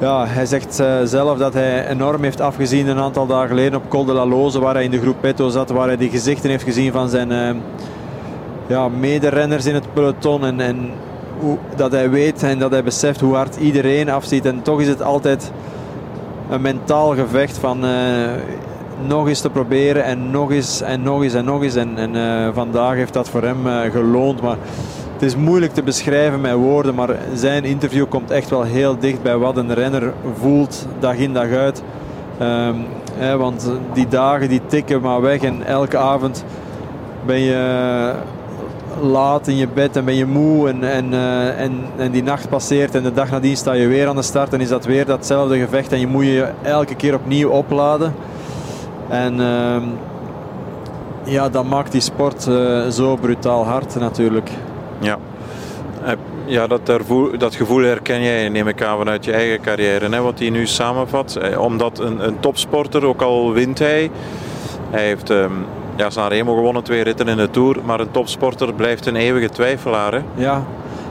ja, 0.00 0.26
hij 0.26 0.46
zegt 0.46 0.80
eh, 0.80 0.96
zelf 1.04 1.38
dat 1.38 1.52
hij 1.52 1.88
enorm 1.88 2.22
heeft 2.22 2.40
afgezien 2.40 2.86
een 2.86 2.98
aantal 2.98 3.26
dagen 3.26 3.48
geleden 3.48 3.78
op 3.78 3.88
Col 3.88 4.04
de 4.04 4.12
la 4.12 4.26
Loze, 4.26 4.60
waar 4.60 4.74
hij 4.74 4.84
in 4.84 4.90
de 4.90 5.00
groep 5.00 5.16
Petto 5.20 5.48
zat, 5.48 5.70
waar 5.70 5.86
hij 5.86 5.96
die 5.96 6.10
gezichten 6.10 6.50
heeft 6.50 6.64
gezien 6.64 6.92
van 6.92 7.08
zijn 7.08 7.32
eh, 7.32 7.54
ja, 8.66 8.88
mederenners 8.88 9.66
in 9.66 9.74
het 9.74 9.92
peloton. 9.92 10.44
En, 10.44 10.60
en 10.60 10.90
hoe, 11.40 11.58
dat 11.76 11.92
hij 11.92 12.10
weet 12.10 12.42
en 12.42 12.58
dat 12.58 12.70
hij 12.70 12.82
beseft 12.82 13.20
hoe 13.20 13.34
hard 13.34 13.56
iedereen 13.56 14.10
afziet. 14.10 14.46
En 14.46 14.62
toch 14.62 14.80
is 14.80 14.88
het 14.88 15.02
altijd 15.02 15.52
een 16.50 16.60
mentaal 16.60 17.14
gevecht 17.14 17.58
van 17.58 17.84
eh, 17.84 17.90
nog 19.06 19.28
eens 19.28 19.40
te 19.40 19.50
proberen 19.50 20.04
en 20.04 20.30
nog 20.30 20.50
eens 20.50 20.80
en 20.80 21.02
nog 21.02 21.22
eens 21.22 21.34
en 21.34 21.44
nog 21.44 21.62
eens. 21.62 21.74
En, 21.74 21.96
en 21.96 22.16
eh, 22.16 22.48
vandaag 22.54 22.94
heeft 22.94 23.12
dat 23.12 23.28
voor 23.28 23.42
hem 23.42 23.66
eh, 23.66 23.90
geloond. 23.90 24.40
Maar 24.40 24.56
het 25.12 25.22
is 25.22 25.36
moeilijk 25.36 25.74
te 25.74 25.82
beschrijven 25.82 26.40
met 26.40 26.52
woorden, 26.52 26.94
maar 26.94 27.16
zijn 27.34 27.64
interview 27.64 28.08
komt 28.08 28.30
echt 28.30 28.50
wel 28.50 28.62
heel 28.62 28.98
dicht 28.98 29.22
bij 29.22 29.36
wat 29.36 29.56
een 29.56 29.74
renner 29.74 30.12
voelt 30.40 30.86
dag 30.98 31.16
in 31.16 31.32
dag 31.32 31.50
uit. 31.50 31.82
Ehm, 32.38 32.76
hè, 33.14 33.36
want 33.36 33.70
die 33.92 34.08
dagen 34.08 34.48
die 34.48 34.60
tikken 34.66 35.00
maar 35.00 35.20
weg 35.20 35.42
en 35.42 35.66
elke 35.66 35.96
avond 35.96 36.44
ben 37.26 37.40
je 37.40 38.14
laat 39.00 39.46
in 39.46 39.56
je 39.56 39.68
bed 39.68 39.96
en 39.96 40.04
ben 40.04 40.14
je 40.14 40.26
moe 40.26 40.68
en, 40.68 40.84
en, 40.84 41.12
eh, 41.12 41.60
en, 41.60 41.84
en 41.96 42.10
die 42.10 42.22
nacht 42.22 42.48
passeert 42.48 42.94
en 42.94 43.02
de 43.02 43.12
dag 43.12 43.30
nadien 43.30 43.56
sta 43.56 43.72
je 43.72 43.86
weer 43.86 44.08
aan 44.08 44.16
de 44.16 44.22
start 44.22 44.52
en 44.52 44.60
is 44.60 44.68
dat 44.68 44.84
weer 44.84 45.06
datzelfde 45.06 45.58
gevecht 45.58 45.92
en 45.92 46.00
je 46.00 46.06
moet 46.06 46.24
je 46.24 46.48
elke 46.62 46.94
keer 46.94 47.14
opnieuw 47.14 47.50
opladen. 47.50 48.14
En 49.08 49.40
ehm, 49.40 49.82
ja, 51.24 51.48
dat 51.48 51.64
maakt 51.64 51.92
die 51.92 52.00
sport 52.00 52.46
eh, 52.46 52.86
zo 52.86 53.16
brutaal 53.16 53.64
hard 53.64 53.94
natuurlijk. 53.94 54.50
Ja. 54.98 55.18
Ja, 56.46 56.66
dat, 56.66 56.80
dat 57.38 57.54
gevoel 57.54 57.82
herken 57.82 58.22
jij, 58.22 58.48
neem 58.48 58.68
ik 58.68 58.82
aan, 58.82 58.98
vanuit 58.98 59.24
je 59.24 59.32
eigen 59.32 59.60
carrière. 59.60 60.08
Hè, 60.08 60.20
wat 60.20 60.38
hij 60.38 60.50
nu 60.50 60.66
samenvat. 60.66 61.36
Eh, 61.36 61.60
Omdat 61.60 61.98
een, 61.98 62.26
een 62.26 62.40
topsporter, 62.40 63.04
ook 63.04 63.22
al 63.22 63.52
wint 63.52 63.78
hij. 63.78 64.10
Hij 64.90 65.04
heeft 65.04 65.30
ehm 65.30 65.52
ja, 65.98 66.10
Sanremo 66.10 66.54
gewonnen, 66.54 66.82
twee 66.82 67.02
ritten 67.02 67.28
in 67.28 67.36
de 67.36 67.50
Tour. 67.50 67.76
Maar 67.84 68.00
een 68.00 68.10
topsporter 68.10 68.74
blijft 68.74 69.06
een 69.06 69.16
eeuwige 69.16 69.48
twijfelaar. 69.48 70.12
Hè? 70.12 70.20
Ja, 70.34 70.64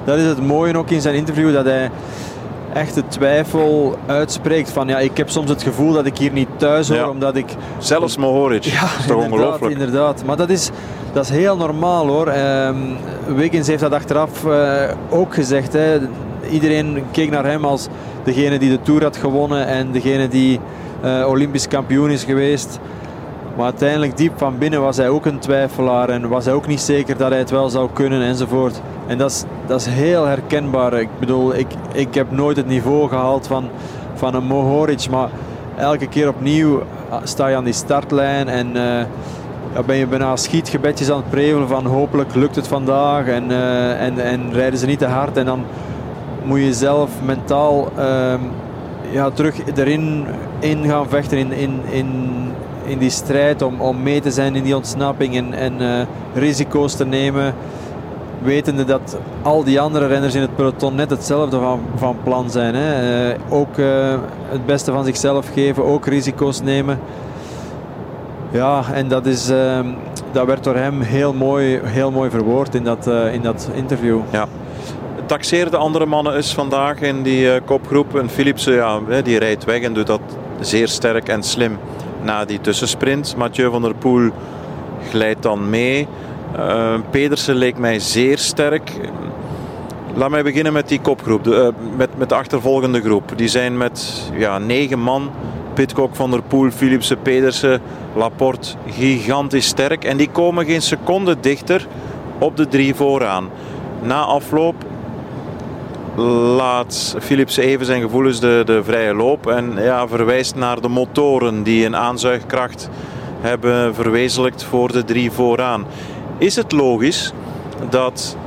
dat 0.04 0.18
is 0.18 0.26
het 0.26 0.46
mooie 0.46 0.78
ook 0.78 0.90
in 0.90 1.02
zijn 1.02 1.16
interview 1.16 1.54
dat 1.54 1.66
hij 1.66 1.92
echt 2.74 2.94
de 2.96 3.08
twijfel 3.08 3.98
uitspreekt 4.06 4.70
van 4.72 4.88
ja, 4.88 5.00
ik 5.00 5.18
heb 5.18 5.30
soms 5.30 5.50
het 5.50 5.64
gevoel 5.64 5.94
dat 5.94 6.06
ik 6.06 6.18
hier 6.18 6.32
niet 6.32 6.48
thuis 6.58 6.88
hoor 6.88 6.98
Ja. 6.98 7.10
omdat 7.10 7.36
ik 7.36 7.46
Zelfs 7.78 8.18
Mohoric. 8.18 8.64
Ja, 8.64 8.82
dat 8.82 8.90
is 9.00 9.06
toch 9.06 9.24
inderdaad, 9.24 9.32
ongelooflijk. 9.32 9.72
inderdaad. 9.74 10.24
Maar 10.26 10.38
dat 10.38 10.50
is, 10.50 10.70
dat 11.14 11.24
is 11.24 11.30
heel 11.30 11.58
normaal 11.58 12.08
hoor. 12.08 12.28
Ehm 12.28 12.76
Wiggins 13.36 13.68
heeft 13.68 13.80
dat 13.82 13.92
achteraf 13.94 14.46
eh, 14.46 14.84
ook 15.10 15.34
gezegd. 15.34 15.74
Hè. 15.74 15.98
Iedereen 16.52 17.04
keek 17.12 17.30
naar 17.32 17.46
hem 17.46 17.66
als 17.66 17.88
degene 18.24 18.60
die 18.60 18.70
de 18.70 18.82
Tour 18.82 19.04
had 19.04 19.18
gewonnen 19.18 19.68
en 19.68 19.92
degene 19.92 20.28
die 20.28 20.60
eh, 21.02 21.26
Olympisch 21.28 21.68
kampioen 21.68 22.10
is 22.10 22.24
geweest. 22.24 22.80
Maar 23.58 23.66
uiteindelijk 23.66 24.18
diep 24.18 24.38
van 24.38 24.58
binnen 24.58 24.82
was 24.82 24.98
hij 24.98 25.10
ook 25.10 25.26
een 25.26 25.40
twijfelaar 25.40 26.10
en 26.10 26.30
was 26.30 26.46
hij 26.46 26.54
ook 26.54 26.68
niet 26.68 26.82
zeker 26.82 27.18
dat 27.18 27.30
hij 27.30 27.40
het 27.40 27.50
wel 27.50 27.70
zou 27.70 27.90
kunnen 27.94 28.22
enzovoort. 28.22 28.82
En 29.08 29.18
dat 29.18 29.32
is, 29.32 29.44
dat 29.66 29.80
is 29.80 29.86
heel 29.86 30.26
herkenbaar. 30.26 30.94
Ik 30.94 31.10
bedoel, 31.20 31.56
ik, 31.56 31.68
ik 31.94 32.14
heb 32.14 32.32
nooit 32.32 32.58
het 32.58 32.68
niveau 32.68 33.10
gehaald 33.10 33.48
van, 33.48 33.70
van 34.14 34.34
een 34.36 34.44
Mohoric, 34.44 35.10
maar 35.10 35.30
elke 35.78 36.08
keer 36.08 36.28
opnieuw 36.28 36.82
sta 37.24 37.48
je 37.48 37.56
aan 37.56 37.64
die 37.64 37.74
startlijn 37.74 38.48
en 38.48 38.76
eh, 38.76 39.06
ja, 39.74 39.84
ben 39.86 39.96
je 39.96 40.08
bijna 40.08 40.36
schietgebedjes 40.36 41.12
aan 41.12 41.18
het 41.18 41.30
prevelen 41.30 41.68
van 41.68 41.86
hopelijk 41.86 42.36
lukt 42.36 42.56
het 42.56 42.68
vandaag 42.68 43.28
en, 43.28 43.52
eh, 43.52 44.02
en, 44.02 44.20
en 44.20 44.54
rijden 44.54 44.80
ze 44.80 44.86
niet 44.86 45.00
te 45.00 45.06
hard 45.06 45.38
en 45.38 45.46
dan 45.46 45.66
moet 46.44 46.60
je 46.60 46.74
zelf 46.74 47.10
mentaal 47.26 47.92
ehm, 47.98 48.40
ja, 49.12 49.30
terug 49.30 49.56
erin 49.76 50.26
in 50.60 50.86
gaan 50.86 51.10
vechten 51.10 51.38
in, 51.38 51.52
in, 51.52 51.82
in, 51.90 52.08
in 52.88 52.98
die 52.98 53.10
strijd 53.10 53.62
om, 53.62 53.82
om 53.82 54.04
mee 54.04 54.22
te 54.22 54.32
zijn 54.32 54.56
in 54.56 54.64
die 54.64 54.76
ontsnapping 54.76 55.36
en, 55.36 55.54
en 55.54 55.82
eh, 55.82 56.06
risico's 56.34 56.96
te 56.96 57.06
nemen. 57.06 57.54
Wetende 58.42 58.86
dat 58.86 59.18
al 59.42 59.64
die 59.64 59.80
andere 59.80 60.08
renners 60.08 60.36
in 60.36 60.42
het 60.42 60.56
peloton 60.56 60.96
net 60.96 61.10
hetzelfde 61.10 61.60
van, 61.60 61.82
van 61.96 62.18
plan 62.24 62.50
zijn. 62.50 62.76
Hè. 62.76 63.30
Eh, 63.30 63.40
ook 63.50 63.78
eh, 63.78 64.16
het 64.50 64.66
beste 64.66 64.92
van 64.92 65.04
zichzelf 65.04 65.50
geven, 65.54 65.86
ook 65.86 66.06
risico's 66.06 66.62
nemen. 66.62 67.00
Ja, 68.52 68.84
en 68.94 69.08
dat, 69.08 69.26
is, 69.26 69.50
ehm, 69.50 69.86
dat 70.32 70.46
werd 70.46 70.64
door 70.64 70.76
hem 70.76 71.02
heel 71.02 71.34
mooi, 71.34 71.80
heel 71.84 72.12
mooi 72.12 72.30
verwoord 72.30 72.76
in 72.76 72.84
dat, 72.84 73.10
in 73.32 73.42
dat 73.42 73.70
interview. 73.74 74.20
Taxeer 75.26 75.72
de 75.72 75.78
andere 75.78 76.06
mannen 76.06 76.36
eens 76.36 76.54
vandaag 76.54 77.02
in 77.02 77.24
die 77.24 77.62
kopgroep. 77.62 78.18
En 78.18 78.30
Philipsen, 78.30 78.74
ja, 78.74 79.00
die 79.24 79.40
rijdt 79.40 79.66
weg 79.66 79.82
en 79.82 79.94
doet 79.94 80.08
dat 80.08 80.22
zeer 80.60 80.88
sterk 80.88 81.28
en 81.28 81.44
slim 81.44 81.78
na 82.28 82.46
die 82.46 82.60
tussensprint. 82.62 83.36
Mathieu 83.38 83.72
van 83.72 83.82
der 83.82 83.96
Poel 83.96 84.32
glijdt 85.10 85.44
dan 85.44 85.70
mee. 85.70 86.08
Eh, 86.56 86.94
Pedersen 87.10 87.56
leek 87.56 87.78
mij 87.78 88.00
zeer 88.00 88.38
sterk. 88.38 88.92
Laat 90.14 90.30
mij 90.30 90.44
beginnen 90.44 90.74
met 90.74 90.88
die 90.88 91.02
kopgroep, 91.02 91.44
de, 91.44 91.56
eh, 91.56 91.98
met, 91.98 92.18
met 92.18 92.30
de 92.30 92.36
achtervolgende 92.36 93.02
groep. 93.02 93.32
Die 93.36 93.48
zijn 93.48 93.78
met 93.78 94.30
ja, 94.38 94.58
negen 94.58 95.00
man. 95.00 95.32
Pitcock, 95.74 96.16
Van 96.16 96.32
der 96.32 96.42
Poel, 96.42 96.72
Philipsen, 96.72 97.22
Pedersen, 97.22 97.82
Laporte 98.16 98.70
gigantisch 98.88 99.68
sterk. 99.68 100.04
En 100.04 100.18
die 100.18 100.30
komen 100.30 100.66
geen 100.66 100.82
seconde 100.82 101.40
dichter 101.40 101.88
op 102.40 102.58
de 102.58 102.68
drie 102.68 102.96
vooraan. 102.96 103.50
Na 104.02 104.22
afloop 104.22 104.76
laat 106.24 107.16
Philips 107.20 107.58
even 107.58 107.86
zijn 107.86 108.02
gevoelens 108.02 108.40
de, 108.40 108.62
de 108.66 108.84
vrije 108.84 109.14
loop 109.14 109.48
en 109.48 109.74
ja, 109.78 110.08
verwijst 110.08 110.56
naar 110.56 110.82
de 110.82 110.88
motoren 110.88 111.64
die 111.64 111.86
een 111.86 111.96
aanzuigkracht 111.96 112.90
hebben 113.42 113.96
verwezenlijkt 113.96 114.64
voor 114.64 114.92
de 114.92 115.04
drie 115.04 115.32
vooraan. 115.32 115.86
Is 116.38 116.56
het 116.56 116.72
logisch 116.72 117.34
dat 117.90 118.38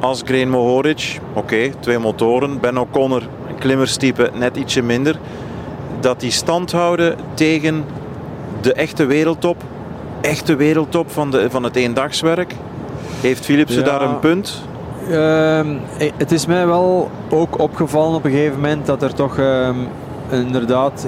als 0.00 0.22
Green 0.24 0.50
Mohoric, 0.50 1.20
oké, 1.32 1.70
twee 1.80 1.98
motoren, 1.98 2.60
Ben 2.60 2.78
O'Connor, 2.78 3.22
een 3.48 3.58
klimmerstype 3.58 4.30
net 4.34 4.56
ietsje 4.56 4.82
minder, 4.82 5.18
dat 6.00 6.20
die 6.20 6.30
stand 6.30 6.72
houden 6.72 7.16
tegen 7.34 7.84
de 8.60 8.72
echte 8.72 9.04
wereldtop, 9.06 9.62
echte 10.20 10.56
wereldtop 10.56 11.10
van, 11.10 11.30
de, 11.30 11.50
van 11.50 11.62
het 11.62 11.76
eendagswerk? 11.76 12.54
Heeft 13.20 13.44
Philipsen 13.44 13.78
Ja. 13.84 13.84
daar 13.84 14.02
een 14.02 14.18
punt? 14.18 14.62
Ehm, 15.08 15.76
eh, 15.98 16.10
het 16.16 16.32
is 16.32 16.46
mij 16.46 16.66
wel 16.66 17.10
ook 17.30 17.58
opgevallen 17.58 18.16
op 18.16 18.24
een 18.24 18.30
gegeven 18.30 18.60
moment 18.60 18.86
dat 18.86 19.02
er 19.02 19.14
toch 19.14 19.38
ehm, 19.38 19.76
inderdaad 20.30 21.06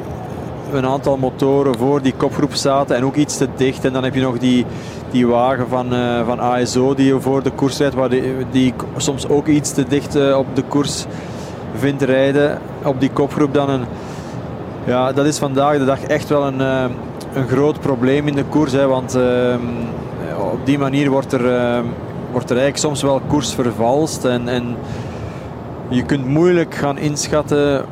een 0.72 0.86
aantal 0.86 1.16
motoren 1.16 1.78
voor 1.78 2.02
die 2.02 2.14
kopgroep 2.16 2.54
zaten 2.54 2.96
en 2.96 3.04
ook 3.04 3.16
iets 3.16 3.36
te 3.36 3.48
dicht. 3.56 3.84
En 3.84 3.92
dan 3.92 4.04
heb 4.04 4.14
je 4.14 4.20
nog 4.20 4.38
die, 4.38 4.66
die 5.10 5.26
wagen 5.26 5.68
van, 5.68 5.94
eh, 5.94 6.26
van 6.26 6.40
ASO 6.40 6.94
die 6.94 7.14
voor 7.14 7.42
de 7.42 7.50
koers 7.50 7.78
rijdt, 7.78 7.94
waar 7.94 8.08
die, 8.08 8.22
die 8.50 8.74
soms 8.96 9.28
ook 9.28 9.46
iets 9.46 9.72
te 9.72 9.84
dicht 9.88 10.14
eh, 10.14 10.38
op 10.38 10.46
de 10.54 10.62
koers 10.62 11.04
vindt 11.74 12.02
rijden. 12.02 12.58
Op 12.84 13.00
die 13.00 13.10
kopgroep 13.10 13.54
dan 13.54 13.70
een. 13.70 13.84
Ja, 14.84 15.12
dat 15.12 15.26
is 15.26 15.38
vandaag 15.38 15.78
de 15.78 15.84
dag 15.84 16.02
echt 16.02 16.28
wel 16.28 16.46
een, 16.46 16.60
eh, 16.60 16.84
een 17.32 17.48
groot 17.48 17.80
probleem 17.80 18.26
in 18.26 18.34
de 18.34 18.44
koers. 18.44 18.72
Hè, 18.72 18.86
want 18.86 19.14
ehm, 19.14 19.60
op 20.52 20.66
die 20.66 20.78
manier 20.78 21.10
wordt 21.10 21.32
er, 21.32 21.54
ehm, 21.54 21.84
wordt 22.32 22.50
er 22.50 22.56
eigenlijk 22.56 22.76
soms 22.76 23.02
wel 23.02 23.20
koers 23.28 23.54
vervalst. 23.54 24.24
En, 24.24 24.48
en 24.48 24.76
je 25.88 26.04
kunt 26.04 26.26
moeilijk 26.26 26.74
gaan 26.74 26.98
inschatten 26.98 27.84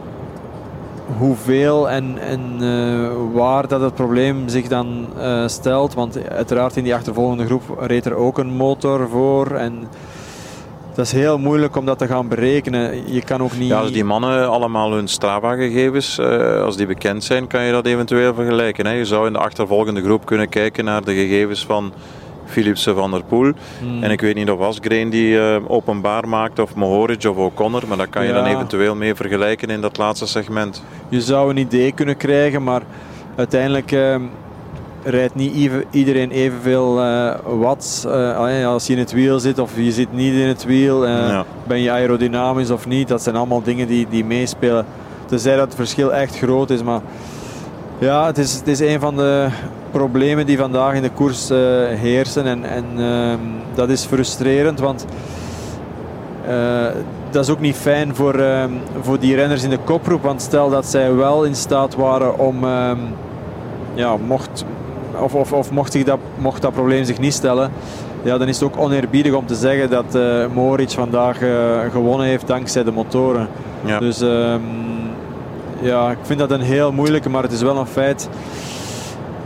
hoeveel 1.18 1.90
en, 1.90 2.18
en 2.18 2.40
uh, 2.60 3.08
waar 3.32 3.68
dat 3.68 3.80
het 3.80 3.94
probleem 3.94 4.48
zich 4.48 4.68
dan 4.68 5.06
uh, 5.18 5.48
stelt. 5.48 5.94
Want 5.94 6.28
uiteraard 6.28 6.76
in 6.76 6.84
die 6.84 6.94
achtervolgende 6.94 7.44
groep 7.44 7.62
reed 7.78 8.04
er 8.04 8.14
ook 8.14 8.38
een 8.38 8.56
motor 8.56 9.08
voor. 9.08 9.50
En 9.50 9.88
dat 10.94 11.04
is 11.04 11.12
heel 11.12 11.38
moeilijk 11.38 11.76
om 11.76 11.86
dat 11.86 11.98
te 11.98 12.06
gaan 12.06 12.28
berekenen. 12.28 13.12
Je 13.12 13.22
kan 13.22 13.42
ook 13.42 13.56
niet... 13.56 13.68
Ja, 13.68 13.80
als 13.80 13.92
die 13.92 14.04
mannen 14.04 14.50
allemaal 14.50 14.92
hun 14.92 15.08
Strava-gegevens, 15.08 16.18
uh, 16.18 16.62
als 16.62 16.76
die 16.76 16.86
bekend 16.86 17.24
zijn, 17.24 17.46
kan 17.46 17.62
je 17.62 17.72
dat 17.72 17.86
eventueel 17.86 18.34
vergelijken. 18.34 18.86
Hè? 18.86 18.92
Je 18.92 19.04
zou 19.04 19.26
in 19.26 19.32
de 19.32 19.38
achtervolgende 19.38 20.02
groep 20.02 20.26
kunnen 20.26 20.48
kijken 20.48 20.84
naar 20.84 21.04
de 21.04 21.14
gegevens 21.14 21.66
van 21.66 21.92
Philipsen 22.50 22.94
van 22.94 23.10
der 23.10 23.22
Poel. 23.24 23.52
Hmm. 23.80 24.02
En 24.02 24.10
ik 24.10 24.20
weet 24.20 24.34
niet 24.34 24.50
of 24.50 24.60
Asgreen 24.60 25.10
die 25.10 25.34
uh, 25.34 25.56
openbaar 25.66 26.28
maakt, 26.28 26.58
of 26.58 26.74
Mohoric 26.74 27.24
of 27.24 27.36
O'Connor. 27.36 27.82
Maar 27.88 27.96
daar 27.96 28.08
kan 28.08 28.26
je 28.26 28.32
dan 28.32 28.44
eventueel 28.44 28.94
mee 28.94 29.14
vergelijken 29.14 29.68
in 29.68 29.80
dat 29.80 29.96
laatste 29.98 30.26
segment. 30.26 30.82
Je 31.08 31.20
zou 31.20 31.50
een 31.50 31.56
idee 31.56 31.92
kunnen 31.92 32.16
krijgen, 32.16 32.62
maar 32.62 32.82
uiteindelijk 33.36 33.92
uh, 33.92 34.16
rijdt 35.04 35.34
niet 35.34 35.70
iedereen 35.90 36.30
evenveel 36.30 37.04
uh, 37.04 37.34
watts. 37.44 38.04
Uh, 38.04 38.66
als 38.66 38.86
je 38.86 38.92
in 38.92 38.98
het 38.98 39.12
wiel 39.12 39.40
zit 39.40 39.58
of 39.58 39.72
je 39.76 39.92
zit 39.92 40.12
niet 40.12 40.34
in 40.34 40.48
het 40.48 40.64
wiel, 40.64 41.06
ja. 41.06 41.44
ben 41.66 41.80
je 41.80 41.90
aerodynamisch 41.90 42.70
of 42.70 42.86
niet. 42.86 43.08
Dat 43.08 43.22
zijn 43.22 43.36
allemaal 43.36 43.62
dingen 43.62 43.86
die, 43.86 44.06
die 44.10 44.24
meespelen. 44.24 44.86
Tenzij 45.26 45.56
dat 45.56 45.66
het 45.66 45.74
verschil 45.74 46.14
echt 46.14 46.38
groot 46.38 46.70
is. 46.70 46.82
Maar 46.82 47.00
ja, 47.98 48.26
het 48.26 48.38
is, 48.38 48.54
het 48.54 48.68
is 48.68 48.80
een 48.80 49.00
van 49.00 49.16
de 49.16 49.48
problemen 49.90 50.46
die 50.46 50.58
vandaag 50.58 50.94
in 50.94 51.02
de 51.02 51.10
koers 51.10 51.50
uh, 51.50 51.58
heersen. 51.88 52.46
En, 52.46 52.64
en 52.64 52.84
uh, 52.96 53.34
dat 53.74 53.88
is 53.88 54.04
frustrerend, 54.04 54.80
want 54.80 55.06
uh, 56.48 56.86
dat 57.30 57.44
is 57.44 57.50
ook 57.50 57.60
niet 57.60 57.76
fijn 57.76 58.14
voor, 58.14 58.34
ehm, 58.34 58.70
voor 59.00 59.18
die 59.18 59.34
renners 59.34 59.62
in 59.62 59.70
de 59.70 59.78
kopgroep. 59.78 60.22
Want 60.22 60.42
stel 60.42 60.70
dat 60.70 60.86
zij 60.86 61.14
wel 61.14 61.44
in 61.44 61.54
staat 61.54 61.94
waren 61.94 62.38
om, 62.38 62.64
ehm, 62.64 62.98
ja, 63.94 64.16
mocht, 64.16 64.64
of, 65.20 65.34
of, 65.34 65.52
of 65.52 65.70
mocht, 65.70 65.92
zich 65.92 66.04
dat, 66.04 66.18
mocht 66.38 66.62
dat 66.62 66.72
probleem 66.72 67.04
zich 67.04 67.18
niet 67.18 67.34
stellen, 67.34 67.70
ja, 68.22 68.38
dan 68.38 68.48
is 68.48 68.60
het 68.60 68.64
ook 68.64 68.78
oneerbiedig 68.78 69.32
om 69.32 69.46
te 69.46 69.54
zeggen 69.54 69.90
dat 69.90 70.14
uh, 70.14 70.46
Moritz 70.54 70.94
vandaag 70.94 71.38
gewonnen 71.92 72.26
heeft 72.26 72.46
dankzij 72.46 72.84
de 72.84 72.92
motoren. 72.92 73.48
Ja. 73.84 73.98
Dus 73.98 74.22
ja, 75.80 76.10
ik 76.10 76.18
vind 76.22 76.38
dat 76.38 76.50
een 76.50 76.60
heel 76.60 76.92
moeilijke, 76.92 77.28
maar 77.28 77.42
het 77.42 77.52
is 77.52 77.62
wel 77.62 77.76
een 77.76 77.86
feit 77.86 78.28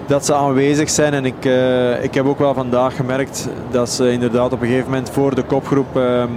dat 0.07 0.25
ze 0.25 0.35
aanwezig 0.35 0.91
zijn. 0.91 1.15
En 1.15 1.25
ik, 1.25 1.45
uh, 1.45 2.05
ik 2.05 2.15
heb 2.15 2.27
ook 2.27 2.39
wel 2.39 2.55
vandaag 2.55 2.97
gemerkt 2.97 3.49
dat 3.71 3.91
ze 3.91 4.13
inderdaad 4.13 4.53
op 4.53 4.61
een 4.61 4.67
gegeven 4.67 4.91
moment 4.91 5.11
voor 5.11 5.35
de 5.35 5.43
kopgroep 5.43 5.97
um, 5.97 6.31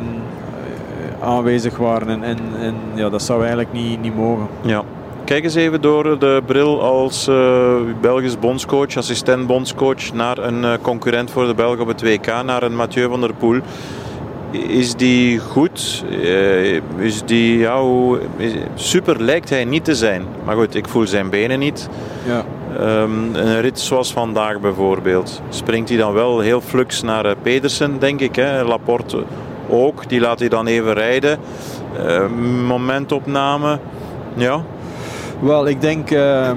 aanwezig 1.21 1.77
waren. 1.77 2.07
En, 2.07 2.23
en, 2.23 2.37
en, 2.59 2.75
ja, 2.93 3.09
dat 3.09 3.21
zou 3.21 3.39
eigenlijk 3.39 3.73
niet, 3.73 4.01
niet 4.01 4.15
mogen. 4.15 4.47
Ja. 4.61 4.83
Kijk 5.23 5.43
eens 5.43 5.55
even 5.55 5.81
door 5.81 6.19
de 6.19 6.41
bril 6.45 6.81
als 6.81 7.27
uh, 7.27 7.75
Belgisch 8.01 8.39
bondscoach, 8.39 8.97
assistent 8.97 9.47
bondscoach, 9.47 10.13
naar 10.13 10.37
een 10.37 10.81
concurrent 10.81 11.31
voor 11.31 11.47
de 11.47 11.53
Belgen 11.53 11.81
op 11.81 11.87
het 11.87 12.01
WK, 12.01 12.43
naar 12.45 12.63
een 12.63 12.75
Mathieu 12.75 13.09
van 13.09 13.21
der 13.21 13.33
Poel. 13.33 13.59
Is 14.51 14.95
die 14.95 15.39
goed? 15.39 16.05
is 16.97 17.23
die, 17.25 17.57
ja, 17.57 17.81
hoe, 17.81 18.19
super 18.75 19.21
lijkt 19.21 19.49
hij 19.49 19.65
niet 19.65 19.83
te 19.83 19.95
zijn. 19.95 20.25
Maar 20.45 20.55
goed, 20.55 20.75
ik 20.75 20.87
voel 20.87 21.07
zijn 21.07 21.29
benen 21.29 21.59
niet. 21.59 21.89
Ja. 22.25 22.45
Um, 22.73 23.35
een 23.35 23.61
rit 23.61 23.79
zoals 23.79 24.13
vandaag 24.13 24.59
bijvoorbeeld. 24.59 25.41
Springt 25.49 25.89
hij 25.89 25.97
dan 25.97 26.13
wel 26.13 26.39
heel 26.39 26.61
flux 26.61 27.01
naar 27.01 27.25
uh, 27.25 27.31
Pedersen, 27.41 27.99
denk 27.99 28.19
ik. 28.19 28.35
Hè? 28.35 28.63
Laporte 28.63 29.23
ook. 29.69 30.09
Die 30.09 30.19
laat 30.19 30.39
hij 30.39 30.49
dan 30.49 30.67
even 30.67 30.93
rijden. 30.93 31.39
Uh, 31.99 32.29
momentopname. 32.67 33.79
Ja. 34.33 34.61
Wel, 35.39 35.67
ik 35.67 35.81
denk 35.81 36.11
uh, 36.11 36.51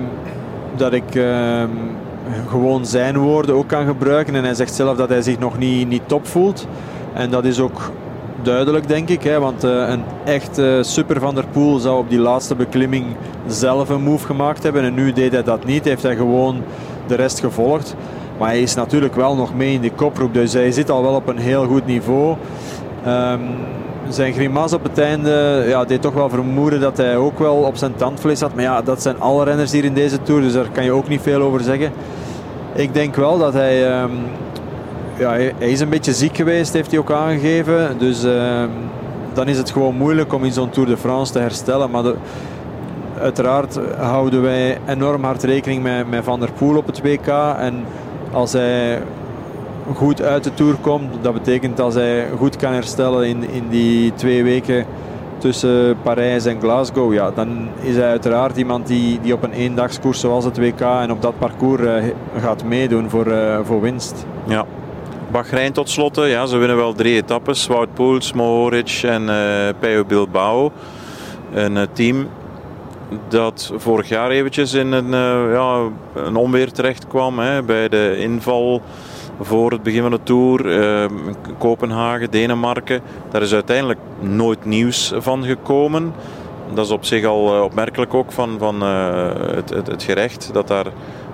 dat 0.77 0.93
ik 0.93 1.15
ehm, 1.15 1.71
gewoon 2.49 2.87
zijn 2.87 3.19
woorden 3.19 3.55
ook 3.55 3.69
kan 3.69 3.87
gebruiken. 3.87 4.35
En 4.35 4.45
hij 4.45 4.55
zegt 4.55 4.75
zelf 4.75 4.97
dat 4.97 5.09
hij 5.09 5.23
zich 5.23 5.39
nog 5.39 5.59
niet, 5.59 5.89
niet 5.89 6.03
top 6.07 6.27
voelt. 6.27 6.67
En 7.13 7.31
dat 7.31 7.45
is 7.45 7.61
ook 7.61 7.81
duidelijk, 8.43 8.89
denk 8.89 9.09
ik. 9.09 9.23
Hè, 9.23 9.41
want 9.41 9.65
uh, 9.65 9.89
een 9.89 10.03
echt 10.25 10.61
super 10.81 11.21
Van 11.21 11.35
der 11.35 11.47
Poel 11.53 11.79
zou 11.79 11.99
op 11.99 12.11
die 12.11 12.19
laatste 12.19 12.55
beklimming 12.55 13.05
zelf 13.47 13.89
een 13.89 14.03
move 14.03 14.27
gemaakt 14.27 14.63
hebben. 14.63 14.83
En 14.83 14.95
nu 14.95 15.13
deed 15.13 15.33
hij 15.33 15.43
dat 15.43 15.65
niet. 15.65 15.85
Heeft 15.85 16.03
hij 16.03 16.17
gewoon 16.17 16.63
de 17.07 17.15
rest 17.15 17.41
gevolgd. 17.41 17.95
Maar 18.39 18.49
hij 18.49 18.63
is 18.63 18.75
natuurlijk 18.75 19.15
wel 19.15 19.37
nog 19.37 19.55
mee 19.55 19.73
in 19.73 19.81
die 19.81 19.93
koproep. 19.93 20.35
Dus 20.35 20.53
hij 20.53 20.73
zit 20.73 20.91
al 20.91 21.03
wel 21.03 21.15
op 21.15 21.29
een 21.29 21.39
heel 21.39 21.67
goed 21.67 21.87
niveau. 21.87 22.37
Um, 23.07 23.41
zijn 24.09 24.33
grimas 24.33 24.73
op 24.73 24.83
het 24.83 24.99
einde 24.99 25.65
ja, 25.69 25.85
deed 25.85 26.03
toch 26.03 26.15
wel 26.15 26.29
vermoeden 26.29 26.81
dat 26.81 26.97
hij 26.97 27.17
ook 27.17 27.39
wel 27.39 27.55
op 27.55 27.77
zijn 27.77 27.95
tandvlees 27.97 28.41
had. 28.41 28.55
Maar 28.55 28.65
ja, 28.65 28.83
dat 28.83 29.03
zijn 29.03 29.21
alle 29.21 29.45
renners 29.45 29.73
hier 29.73 29.85
in 29.85 29.95
deze 29.95 30.23
Tour. 30.23 30.41
Dus 30.41 30.53
daar 30.53 30.71
kan 30.73 30.85
je 30.85 30.93
ook 30.93 31.09
niet 31.09 31.23
veel 31.23 31.41
over 31.41 31.61
zeggen. 31.61 31.93
Ik 32.75 32.95
denk 32.95 33.15
wel 33.15 33.39
dat 33.39 33.53
hij... 33.53 34.03
Um, 34.03 34.11
ja, 35.21 35.31
hij 35.33 35.71
is 35.71 35.81
een 35.81 35.89
beetje 35.89 36.13
ziek 36.13 36.37
geweest, 36.37 36.73
heeft 36.73 36.91
hij 36.91 37.01
ook 37.01 37.13
aangegeven. 37.13 37.99
Dus 37.99 38.25
uh, 38.25 38.63
dan 39.33 39.49
is 39.49 39.59
het 39.59 39.71
gewoon 39.71 39.97
moeilijk 39.97 40.33
om 40.33 40.45
in 40.45 40.53
zo'n 40.53 40.71
Tour 40.71 40.89
de 40.89 40.97
France 40.97 41.33
te 41.33 41.39
herstellen. 41.39 41.91
Maar 41.91 42.05
uiteraard 43.21 43.79
houden 43.99 44.43
wij 44.43 44.79
enorm 44.87 45.25
hard 45.25 45.43
rekening 45.43 45.83
met, 45.83 46.25
Van 46.25 46.41
der 46.41 46.53
Poel 46.53 46.77
op 46.77 46.87
het 46.87 47.03
WK. 47.03 47.27
En 47.59 47.85
als 48.33 48.53
hij 48.53 49.03
goed 49.95 50.23
uit 50.23 50.45
de 50.45 50.55
Tour 50.55 50.75
komt, 50.75 51.15
dat 51.21 51.33
betekent 51.33 51.81
als 51.81 51.95
hij 51.95 52.27
goed 52.39 52.57
kan 52.57 52.73
herstellen 52.73 53.27
in, 53.27 53.51
in 53.51 53.69
die 53.69 54.15
twee 54.15 54.43
weken 54.43 54.87
tussen 55.39 55.97
Parijs 56.03 56.45
en 56.45 56.61
Glasgow, 56.61 57.13
ja, 57.13 57.31
dan 57.31 57.69
is 57.81 57.97
hij 57.97 58.09
uiteraard 58.09 58.57
iemand 58.57 58.87
die, 58.87 59.19
die 59.23 59.35
op 59.35 59.43
een 59.43 59.53
eendagskoers 59.53 60.21
zoals 60.21 60.45
het 60.45 60.59
WK 60.59 60.81
en 60.81 61.11
op 61.11 61.23
dat 61.23 61.39
parcours 61.39 61.83
uh, 61.83 61.95
gaat 62.37 62.65
meedoen 62.65 63.11
voor, 63.11 63.27
uh, 63.27 63.59
voor 63.63 63.81
winst. 63.81 64.27
Ja, 64.47 64.65
Bahrein 65.31 65.73
tot 65.73 65.91
slot, 65.91 66.17
ja, 66.17 66.47
ze 66.47 66.57
winnen 66.57 66.77
wel 66.77 66.93
drie 66.93 67.15
etappes. 67.15 67.67
Wout 67.67 67.95
Poels, 67.95 68.33
Mohoric 68.33 69.01
en 69.03 69.23
uh, 69.83 70.01
Bilbao. 70.07 70.73
Een 71.53 71.77
uh, 71.77 71.83
team 71.93 72.29
dat 73.29 73.73
vorig 73.77 74.09
jaar 74.09 74.31
eventjes 74.31 74.73
in 74.73 74.93
een, 74.93 75.07
uh, 75.07 75.55
ja, 75.55 75.81
een 76.15 76.37
onweer 76.37 76.73
terecht 76.73 77.07
kwam. 77.07 77.39
Hè, 77.39 77.63
bij 77.63 77.89
de 77.89 78.17
inval 78.19 78.83
voor 79.41 79.71
het 79.71 79.83
begin 79.83 80.03
van 80.03 80.11
de 80.11 80.23
Tour. 80.23 81.09
Kopenhagen, 81.59 82.31
Denemarken. 82.31 83.01
Daar 83.31 83.43
is 83.43 83.55
uiteindelijk 83.55 84.01
nooit 84.21 84.65
nieuws 84.65 85.13
van 85.17 85.45
gekomen. 85.45 86.15
Dat 86.75 86.85
is 86.85 86.93
op 86.93 87.05
zich 87.05 87.25
al 87.25 87.65
opmerkelijk 87.65 88.15
ook 88.15 88.33
van, 88.33 88.57
van 88.59 88.81
het, 88.81 89.71
het, 89.71 89.87
het 89.87 90.03
gerecht. 90.03 90.51
Dat 90.53 90.69
daar 90.69 90.87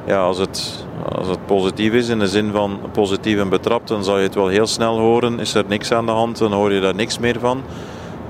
ja, 0.06 0.20
als, 0.20 0.38
het, 0.38 0.86
als 1.16 1.28
het 1.28 1.46
positief 1.46 1.92
is, 1.92 2.08
in 2.08 2.18
de 2.18 2.28
zin 2.28 2.52
van 2.52 2.78
positief 2.92 3.38
en 3.38 3.48
betrapt, 3.48 3.88
dan 3.88 4.04
zal 4.04 4.16
je 4.16 4.22
het 4.22 4.34
wel 4.34 4.48
heel 4.48 4.66
snel 4.66 4.98
horen. 4.98 5.40
Is 5.40 5.54
er 5.54 5.64
niks 5.68 5.92
aan 5.92 6.06
de 6.06 6.12
hand, 6.12 6.38
dan 6.38 6.52
hoor 6.52 6.72
je 6.72 6.80
daar 6.80 6.94
niks 6.94 7.18
meer 7.18 7.36
van. 7.40 7.62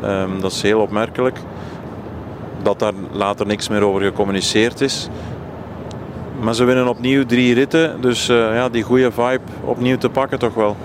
Um, 0.05 0.41
dat 0.41 0.53
is 0.53 0.63
heel 0.63 0.81
opmerkelijk. 0.81 1.39
Dat 2.63 2.79
daar 2.79 2.93
later 3.13 3.47
niks 3.47 3.69
meer 3.69 3.83
over 3.83 4.01
gecommuniceerd 4.01 4.81
is. 4.81 5.09
Maar 6.41 6.55
ze 6.55 6.65
winnen 6.65 6.89
opnieuw 6.89 7.25
drie 7.25 7.55
ritten, 7.55 8.01
dus 8.01 8.29
uh, 8.29 8.37
ja, 8.37 8.69
die 8.69 8.83
goede 8.83 9.11
vibe 9.11 9.41
opnieuw 9.65 9.97
te 9.97 10.09
pakken 10.09 10.39
toch 10.39 10.55
wel. 10.55 10.77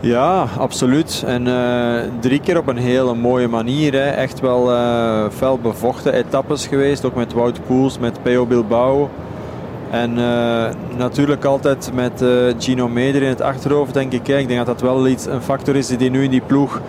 Ja, 0.00 0.46
absoluut. 0.58 1.22
En 1.26 1.46
uh, 1.46 2.00
drie 2.20 2.40
keer 2.40 2.58
op 2.58 2.66
een 2.66 2.76
hele 2.76 3.14
mooie 3.14 3.48
manier. 3.48 3.94
Echt 3.94 4.40
wel 4.40 4.72
uh, 4.72 5.24
fel 5.36 5.58
bevochten 5.58 6.12
etappes 6.12 6.66
geweest. 6.66 7.04
Ook 7.04 7.14
met 7.14 7.32
Wout 7.32 7.66
Poels, 7.66 7.98
met 7.98 8.22
Peo 8.22 8.46
Bilbao. 8.46 9.10
En 9.90 10.18
uh, 10.18 10.64
natuurlijk 10.96 11.44
altijd 11.44 11.90
met 11.94 12.22
uh, 12.22 12.28
Gino 12.58 12.88
Meder 12.88 13.22
in 13.22 13.28
het 13.28 13.40
achterhoofd, 13.40 13.94
denk 13.94 14.12
ik. 14.12 14.28
Ik 14.28 14.48
denk 14.48 14.56
dat 14.56 14.66
dat 14.66 14.80
wel 14.80 15.06
iets, 15.06 15.26
een 15.26 15.42
factor 15.42 15.76
is 15.76 15.86
die 15.86 16.10
nu 16.10 16.24
in 16.24 16.30
die 16.30 16.42
ploeg 16.46 16.80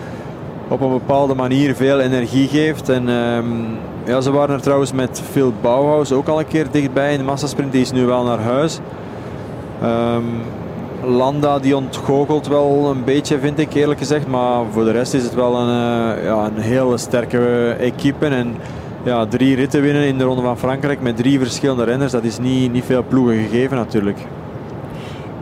op 0.68 0.80
een 0.80 0.90
bepaalde 0.90 1.34
manier 1.34 1.74
veel 1.74 2.00
energie 2.00 2.48
geeft. 2.48 2.88
En 2.88 3.08
um, 3.08 3.66
ja, 4.04 4.20
ze 4.20 4.32
waren 4.32 4.54
er 4.54 4.60
trouwens 4.60 4.92
met 4.92 5.22
Phil 5.30 5.52
Bauhaus 5.60 6.12
ook 6.12 6.28
al 6.28 6.38
een 6.38 6.46
keer 6.46 6.66
dichtbij 6.70 7.12
in 7.12 7.18
de 7.18 7.24
massasprint. 7.24 7.72
Die 7.72 7.80
is 7.80 7.92
nu 7.92 8.06
wel 8.06 8.24
naar 8.24 8.40
huis. 8.40 8.78
Um, 9.82 10.40
Landa 11.04 11.58
die 11.58 11.76
ontgoochelt 11.76 12.48
wel 12.48 12.90
een 12.90 13.04
beetje, 13.04 13.38
vind 13.38 13.58
ik 13.58 13.74
eerlijk 13.74 13.98
gezegd. 13.98 14.26
Maar 14.26 14.64
voor 14.70 14.84
de 14.84 14.90
rest 14.90 15.14
is 15.14 15.22
het 15.22 15.34
wel 15.34 15.56
een, 15.56 15.68
uh, 15.68 16.24
ja, 16.24 16.44
een 16.44 16.62
hele 16.62 16.98
sterke 16.98 17.70
equipe. 17.78 18.26
En 18.26 18.56
ja, 19.02 19.26
drie 19.26 19.54
ritten 19.54 19.82
winnen 19.82 20.06
in 20.06 20.18
de 20.18 20.24
Ronde 20.24 20.42
van 20.42 20.58
Frankrijk 20.58 21.00
met 21.00 21.16
drie 21.16 21.38
verschillende 21.38 21.84
renners, 21.84 22.12
dat 22.12 22.24
is 22.24 22.38
niet, 22.38 22.72
niet 22.72 22.84
veel 22.84 23.04
ploegen 23.08 23.36
gegeven 23.36 23.76
natuurlijk. 23.76 24.18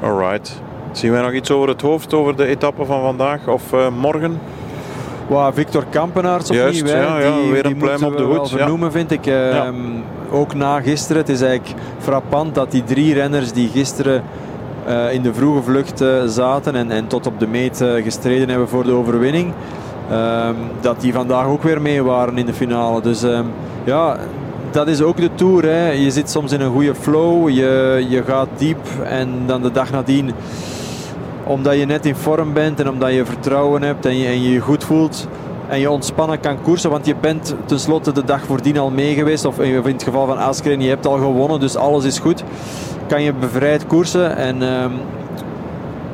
Alright. 0.02 0.62
Zien 0.92 1.10
wij 1.10 1.22
nog 1.22 1.32
iets 1.32 1.50
over 1.50 1.68
het 1.68 1.80
hoofd 1.80 2.14
over 2.14 2.36
de 2.36 2.46
etappe 2.46 2.84
van 2.84 3.00
vandaag 3.00 3.48
of 3.48 3.72
uh, 3.72 3.88
morgen? 3.88 4.40
Wow, 5.26 5.54
Victor 5.54 5.84
Kampenaerts 5.90 6.50
opnieuw. 6.50 6.64
Juist, 6.64 6.88
ja, 6.88 7.18
ja, 7.18 7.36
die, 7.36 7.52
weer 7.52 7.66
een 7.66 7.76
pluim 7.76 8.02
op 8.02 8.16
de 8.16 8.22
hoed, 8.22 8.34
wel 8.34 8.44
ja. 8.44 8.56
vernoemen, 8.56 8.92
vind 8.92 9.10
ik. 9.10 9.26
Ehm, 9.26 9.74
Ook 10.30 10.54
na 10.54 10.80
gisteren. 10.80 11.22
Het 11.22 11.30
is 11.30 11.40
eigenlijk 11.40 11.80
frappant 11.98 12.54
dat 12.54 12.70
die 12.70 12.84
drie 12.84 13.14
renners 13.14 13.52
die 13.52 13.68
gisteren 13.68 14.22
eh, 14.86 15.12
in 15.12 15.22
de 15.22 15.34
vroege 15.34 15.62
vlucht 15.62 16.00
eh, 16.00 16.24
zaten 16.26 16.74
en, 16.74 16.90
en 16.90 17.06
tot 17.06 17.26
op 17.26 17.38
de 17.38 17.46
meet 17.46 17.80
eh, 17.80 18.02
gestreden 18.02 18.48
hebben 18.48 18.68
voor 18.68 18.84
de 18.84 18.92
overwinning, 18.92 19.52
ehm, 20.10 20.54
dat 20.80 21.00
die 21.00 21.12
vandaag 21.12 21.46
ook 21.46 21.62
weer 21.62 21.80
mee 21.80 22.02
waren 22.02 22.38
in 22.38 22.46
de 22.46 22.54
finale. 22.54 23.00
Dus 23.00 23.22
ehm, 23.22 23.44
ja, 23.84 24.16
dat 24.70 24.88
is 24.88 25.02
ook 25.02 25.16
de 25.16 25.30
Tour. 25.34 25.64
Hè. 25.64 25.90
Je 25.90 26.10
zit 26.10 26.30
soms 26.30 26.52
in 26.52 26.60
een 26.60 26.72
goede 26.72 26.94
flow, 26.94 27.48
je, 27.48 28.06
je 28.08 28.22
gaat 28.22 28.48
diep 28.56 28.86
en 29.04 29.28
dan 29.46 29.62
de 29.62 29.70
dag 29.70 29.90
nadien 29.90 30.32
omdat 31.44 31.78
je 31.78 31.84
net 31.84 32.06
in 32.06 32.14
vorm 32.14 32.52
bent 32.52 32.80
en 32.80 32.88
omdat 32.88 33.12
je 33.12 33.24
vertrouwen 33.24 33.82
hebt 33.82 34.06
en 34.06 34.16
je 34.16 34.26
en 34.26 34.42
je, 34.42 34.60
goed 34.60 34.84
voelt 34.84 35.28
en 35.68 35.80
je 35.80 35.90
ontspannen 35.90 36.40
kan 36.40 36.62
koersen, 36.62 36.90
want 36.90 37.06
je 37.06 37.14
bent 37.20 37.54
tenslotte 37.64 38.12
de 38.12 38.24
dag 38.24 38.44
voordien 38.44 38.78
al 38.78 38.90
mee 38.90 39.14
geweest, 39.14 39.44
of 39.44 39.58
in 39.58 39.84
het 39.84 40.02
geval 40.02 40.26
van 40.26 40.38
Askren, 40.38 40.80
je 40.80 40.88
hebt 40.88 41.06
al 41.06 41.18
gewonnen, 41.18 41.60
dus 41.60 41.76
alles 41.76 42.04
is 42.04 42.18
goed. 42.18 42.44
Kan 43.06 43.22
je 43.22 43.32
bevrijd 43.32 43.86
koersen 43.86 44.36
en, 44.36 44.62
ehm, 44.62 44.90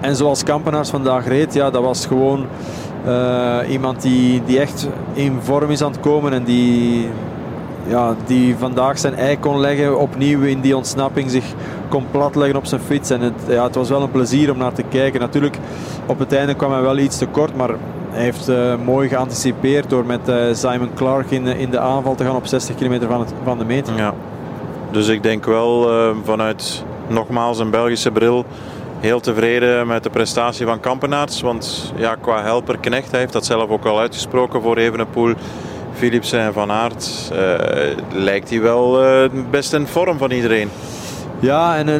en 0.00 0.16
zoals 0.16 0.42
Kampenaars 0.42 0.90
vandaag 0.90 1.28
reed, 1.28 1.54
ja, 1.54 1.70
dat 1.70 1.82
was 1.82 2.06
gewoon 2.06 2.46
iemand 3.68 4.02
die, 4.02 4.42
die 4.44 4.60
echt 4.60 4.88
in 5.12 5.38
vorm 5.40 5.70
is 5.70 5.82
aan 5.82 5.90
het 5.90 6.00
komen 6.00 6.32
en 6.32 6.44
die, 6.44 7.08
ja, 7.86 8.14
die 8.26 8.56
vandaag 8.56 8.98
zijn 8.98 9.14
ei 9.14 9.38
kon 9.38 9.60
leggen, 9.60 9.98
opnieuw 9.98 10.42
in 10.42 10.60
die 10.60 10.76
ontsnapping 10.76 11.30
zich 11.30 11.44
kon 11.88 12.06
platleggen 12.10 12.56
op 12.56 12.66
zijn 12.66 12.80
fiets. 12.80 13.10
En 13.10 13.20
het, 13.20 13.40
ja, 13.48 13.64
het 13.64 13.74
was 13.74 13.88
wel 13.88 14.02
een 14.02 14.10
plezier 14.10 14.50
om 14.50 14.58
naar 14.58 14.72
te 14.72 14.82
kijken. 14.82 15.20
Natuurlijk, 15.20 15.58
op 16.06 16.18
het 16.18 16.32
einde 16.32 16.54
kwam 16.54 16.72
hij 16.72 16.80
wel 16.82 16.98
iets 16.98 17.18
te 17.18 17.26
kort, 17.26 17.56
maar 17.56 17.70
hij 18.10 18.22
heeft 18.22 18.48
eh, 18.48 18.74
mooi 18.84 19.08
geanticipeerd 19.08 19.90
door 19.90 20.06
met 20.06 20.28
eh, 20.28 20.36
Simon 20.52 20.90
Clark 20.94 21.30
in, 21.30 21.46
in 21.46 21.70
de 21.70 21.78
aanval 21.78 22.14
te 22.14 22.24
gaan 22.24 22.36
op 22.36 22.46
60 22.46 22.74
kilometer 22.74 23.08
van, 23.08 23.20
het, 23.20 23.32
van 23.44 23.58
de 23.58 23.64
meet. 23.64 23.90
Ja. 23.96 24.14
Dus 24.90 25.08
ik 25.08 25.22
denk 25.22 25.44
wel 25.44 25.90
eh, 25.90 26.10
vanuit 26.24 26.84
nogmaals 27.08 27.58
een 27.58 27.70
Belgische 27.70 28.10
bril 28.10 28.44
heel 29.00 29.20
tevreden 29.20 29.86
met 29.86 30.02
de 30.02 30.10
prestatie 30.10 30.66
van 30.66 30.80
Kampenaerts. 30.80 31.40
Want 31.40 31.92
ja, 31.96 32.14
qua 32.14 32.42
helper 32.42 32.78
Knecht, 32.78 33.10
hij 33.10 33.20
heeft 33.20 33.32
dat 33.32 33.44
zelf 33.46 33.70
ook 33.70 33.84
al 33.84 33.98
uitgesproken 33.98 34.62
voor 34.62 34.76
Evenepoel, 34.76 35.34
Philipsen 35.92 36.40
en 36.40 36.52
Van 36.52 36.70
Aert. 36.70 37.30
eh, 37.32 37.96
lijkt 38.12 38.50
hij 38.50 38.60
wel 38.60 39.04
eh, 39.04 39.30
best 39.50 39.72
in 39.72 39.86
vorm 39.86 40.18
van 40.18 40.30
iedereen. 40.30 40.68
Ja, 41.40 41.76
en 41.76 41.88
eh, 41.88 41.94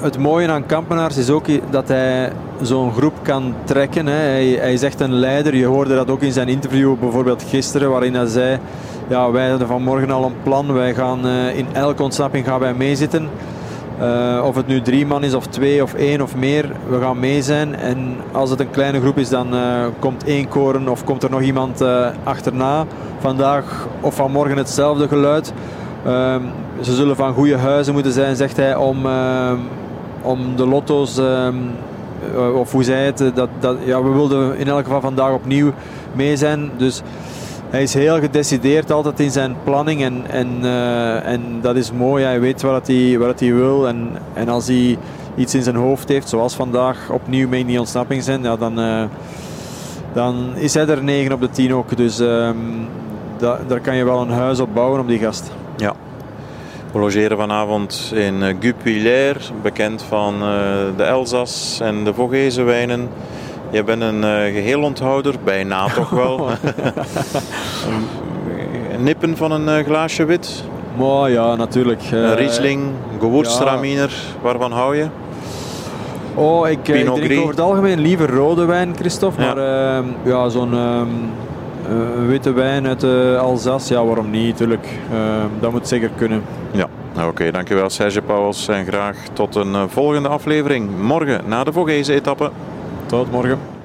het 0.00 0.18
mooie 0.18 0.48
aan 0.48 0.66
Kampenaars 0.66 1.16
is 1.16 1.30
ook 1.30 1.46
dat 1.70 1.88
hij 1.88 2.32
zo'n 2.62 2.92
groep 2.92 3.14
kan 3.22 3.54
trekken. 3.64 4.06
Hè. 4.06 4.12
Hij, 4.12 4.46
hij 4.46 4.72
is 4.72 4.82
echt 4.82 5.00
een 5.00 5.12
leider. 5.12 5.54
Je 5.56 5.66
hoorde 5.66 5.94
dat 5.94 6.10
ook 6.10 6.22
in 6.22 6.32
zijn 6.32 6.48
interview, 6.48 6.94
bijvoorbeeld 6.98 7.44
gisteren, 7.48 7.90
waarin 7.90 8.14
hij 8.14 8.26
zei: 8.26 8.58
ja, 9.08 9.30
Wij 9.30 9.48
hebben 9.48 9.66
vanmorgen 9.66 10.10
al 10.10 10.24
een 10.24 10.42
plan. 10.42 10.72
Wij 10.72 10.94
gaan 10.94 11.26
in 11.54 11.66
elke 11.72 12.02
ontsnapping 12.02 12.46
gaan 12.46 12.60
wij 12.60 12.74
meezitten. 12.74 13.28
Eh, 14.00 14.44
of 14.44 14.54
het 14.54 14.66
nu 14.66 14.80
drie 14.82 15.06
man 15.06 15.24
is, 15.24 15.34
of 15.34 15.46
twee, 15.46 15.82
of 15.82 15.94
één 15.94 16.20
of 16.20 16.36
meer, 16.36 16.72
we 16.88 17.00
gaan 17.00 17.18
mee 17.18 17.42
zijn. 17.42 17.74
En 17.74 18.16
als 18.32 18.50
het 18.50 18.60
een 18.60 18.70
kleine 18.70 19.00
groep 19.00 19.18
is, 19.18 19.28
dan 19.28 19.54
eh, 19.54 19.84
komt 19.98 20.24
één 20.24 20.48
koren 20.48 20.88
of 20.88 21.04
komt 21.04 21.22
er 21.22 21.30
nog 21.30 21.40
iemand 21.40 21.80
eh, 21.80 22.06
achterna. 22.24 22.84
Vandaag 23.18 23.88
of 24.00 24.14
vanmorgen 24.14 24.56
hetzelfde 24.56 25.08
geluid. 25.08 25.52
Ehm, 26.04 26.42
ze 26.80 26.94
zullen 26.94 27.16
van 27.16 27.34
goede 27.34 27.56
huizen 27.56 27.94
moeten 27.94 28.12
zijn, 28.12 28.36
zegt 28.36 28.56
hij, 28.56 28.76
om, 28.76 29.06
ehm, 29.06 29.58
om 30.22 30.56
de 30.56 30.66
lotto's, 30.66 31.18
ehm, 31.18 31.54
eh, 32.34 32.54
of 32.54 32.72
hoe 32.72 32.84
zij 32.84 33.04
het, 33.04 33.18
dat, 33.34 33.48
dat, 33.58 33.76
ja, 33.84 34.02
we 34.02 34.10
wilden 34.10 34.56
in 34.56 34.68
elk 34.68 34.84
geval 34.84 35.00
vandaag 35.00 35.32
opnieuw 35.32 35.72
mee 36.12 36.36
zijn. 36.36 36.70
Dus 36.76 37.02
hij 37.70 37.82
is 37.82 37.94
heel 37.94 38.20
gedecideerd 38.20 38.90
altijd 38.90 39.20
in 39.20 39.30
zijn 39.30 39.56
planning 39.64 40.02
en, 40.02 40.22
en, 40.30 40.48
eh, 40.62 41.26
en 41.32 41.42
dat 41.60 41.76
is 41.76 41.92
mooi. 41.92 42.24
Hij 42.24 42.40
weet 42.40 42.62
wat 42.62 42.86
hij, 42.86 43.18
wat 43.18 43.40
hij 43.40 43.54
wil 43.54 43.88
en, 43.88 44.10
en 44.34 44.48
als 44.48 44.66
hij 44.66 44.98
iets 45.36 45.54
in 45.54 45.62
zijn 45.62 45.76
hoofd 45.76 46.08
heeft, 46.08 46.28
zoals 46.28 46.54
vandaag 46.54 47.10
opnieuw 47.10 47.48
mee 47.48 47.60
in 47.60 47.66
die 47.66 47.78
ontsnapping 47.78 48.22
zijn, 48.22 48.42
ja, 48.42 48.56
dan, 48.56 48.80
eh, 48.80 49.04
dan 50.12 50.52
is 50.54 50.74
hij 50.74 50.86
er 50.88 51.02
9 51.04 51.32
op 51.32 51.40
de 51.40 51.50
10 51.50 51.74
ook. 51.74 51.96
Dus 51.96 52.20
ehm, 52.20 52.56
da- 53.38 53.60
daar 53.66 53.80
kan 53.80 53.96
je 53.96 54.04
wel 54.04 54.20
een 54.20 54.30
huis 54.30 54.60
op 54.60 54.74
bouwen 54.74 55.00
op 55.00 55.08
die 55.08 55.18
gast. 55.18 55.50
Ja. 55.76 55.94
We 56.92 56.98
logeren 56.98 57.36
vanavond 57.36 58.12
in 58.14 58.34
uh, 58.42 58.54
Gupilair, 58.60 59.36
bekend 59.62 60.02
van 60.02 60.34
eh, 60.34 60.48
de 60.96 61.02
Elzas 61.02 61.78
en 61.82 62.04
de 62.04 62.14
Vogezen 62.14 62.64
wijnen. 62.64 63.08
Je 63.70 63.84
bent 63.84 64.02
een 64.02 64.24
eh, 64.24 64.30
geheelonthouder, 64.30 65.34
bijna 65.44 65.86
toch 65.94 66.10
wel. 66.10 66.48
Een 68.92 69.02
Nippen 69.02 69.36
van 69.36 69.52
een 69.52 69.68
eh, 69.68 69.84
glaasje 69.84 70.24
wit, 70.24 70.64
Maar 70.98 71.30
ja, 71.30 71.54
natuurlijk. 71.54 72.02
een 72.10 72.24
Eh, 72.24 72.34
Riesling, 72.34 72.82
Gewurztraminer, 73.20 74.12
waarvan 74.42 74.72
hou 74.72 74.96
je? 74.96 75.06
Oh, 76.34 76.68
ik, 76.68 76.88
ik 76.88 77.14
drink 77.14 77.38
over 77.38 77.50
het 77.50 77.60
algemeen 77.60 78.00
liever 78.00 78.30
rode 78.30 78.64
wijn, 78.64 78.94
Christophe. 78.96 79.42
Ja. 79.42 79.54
Maar 79.54 79.96
ehm, 79.96 80.04
ja, 80.22 80.48
zo'n 80.48 80.74
ehm, 80.74 81.06
eh, 81.88 82.26
witte 82.26 82.52
wijn 82.52 82.86
uit 82.86 83.00
de 83.00 83.38
Alsace, 83.40 83.94
ja, 83.94 84.04
waarom 84.04 84.30
niet? 84.30 84.56
Tuurlijk, 84.56 84.86
Ehm, 85.12 85.46
dat 85.60 85.70
moet 85.70 85.88
zeker 85.88 86.10
kunnen. 86.16 86.42
Ja, 86.70 86.86
nou, 87.14 87.30
oké, 87.30 87.50
dankjewel 87.50 87.90
Serge 87.90 88.22
Pauwels 88.22 88.68
en 88.68 88.86
graag 88.86 89.16
tot 89.32 89.54
een 89.54 89.88
volgende 89.88 90.28
aflevering 90.28 90.90
morgen 91.00 91.40
na 91.46 91.64
de 91.64 91.72
Vogezen 91.72 92.14
etappe. 92.14 92.50
Tot 93.10 93.30
morgen. 93.30 93.79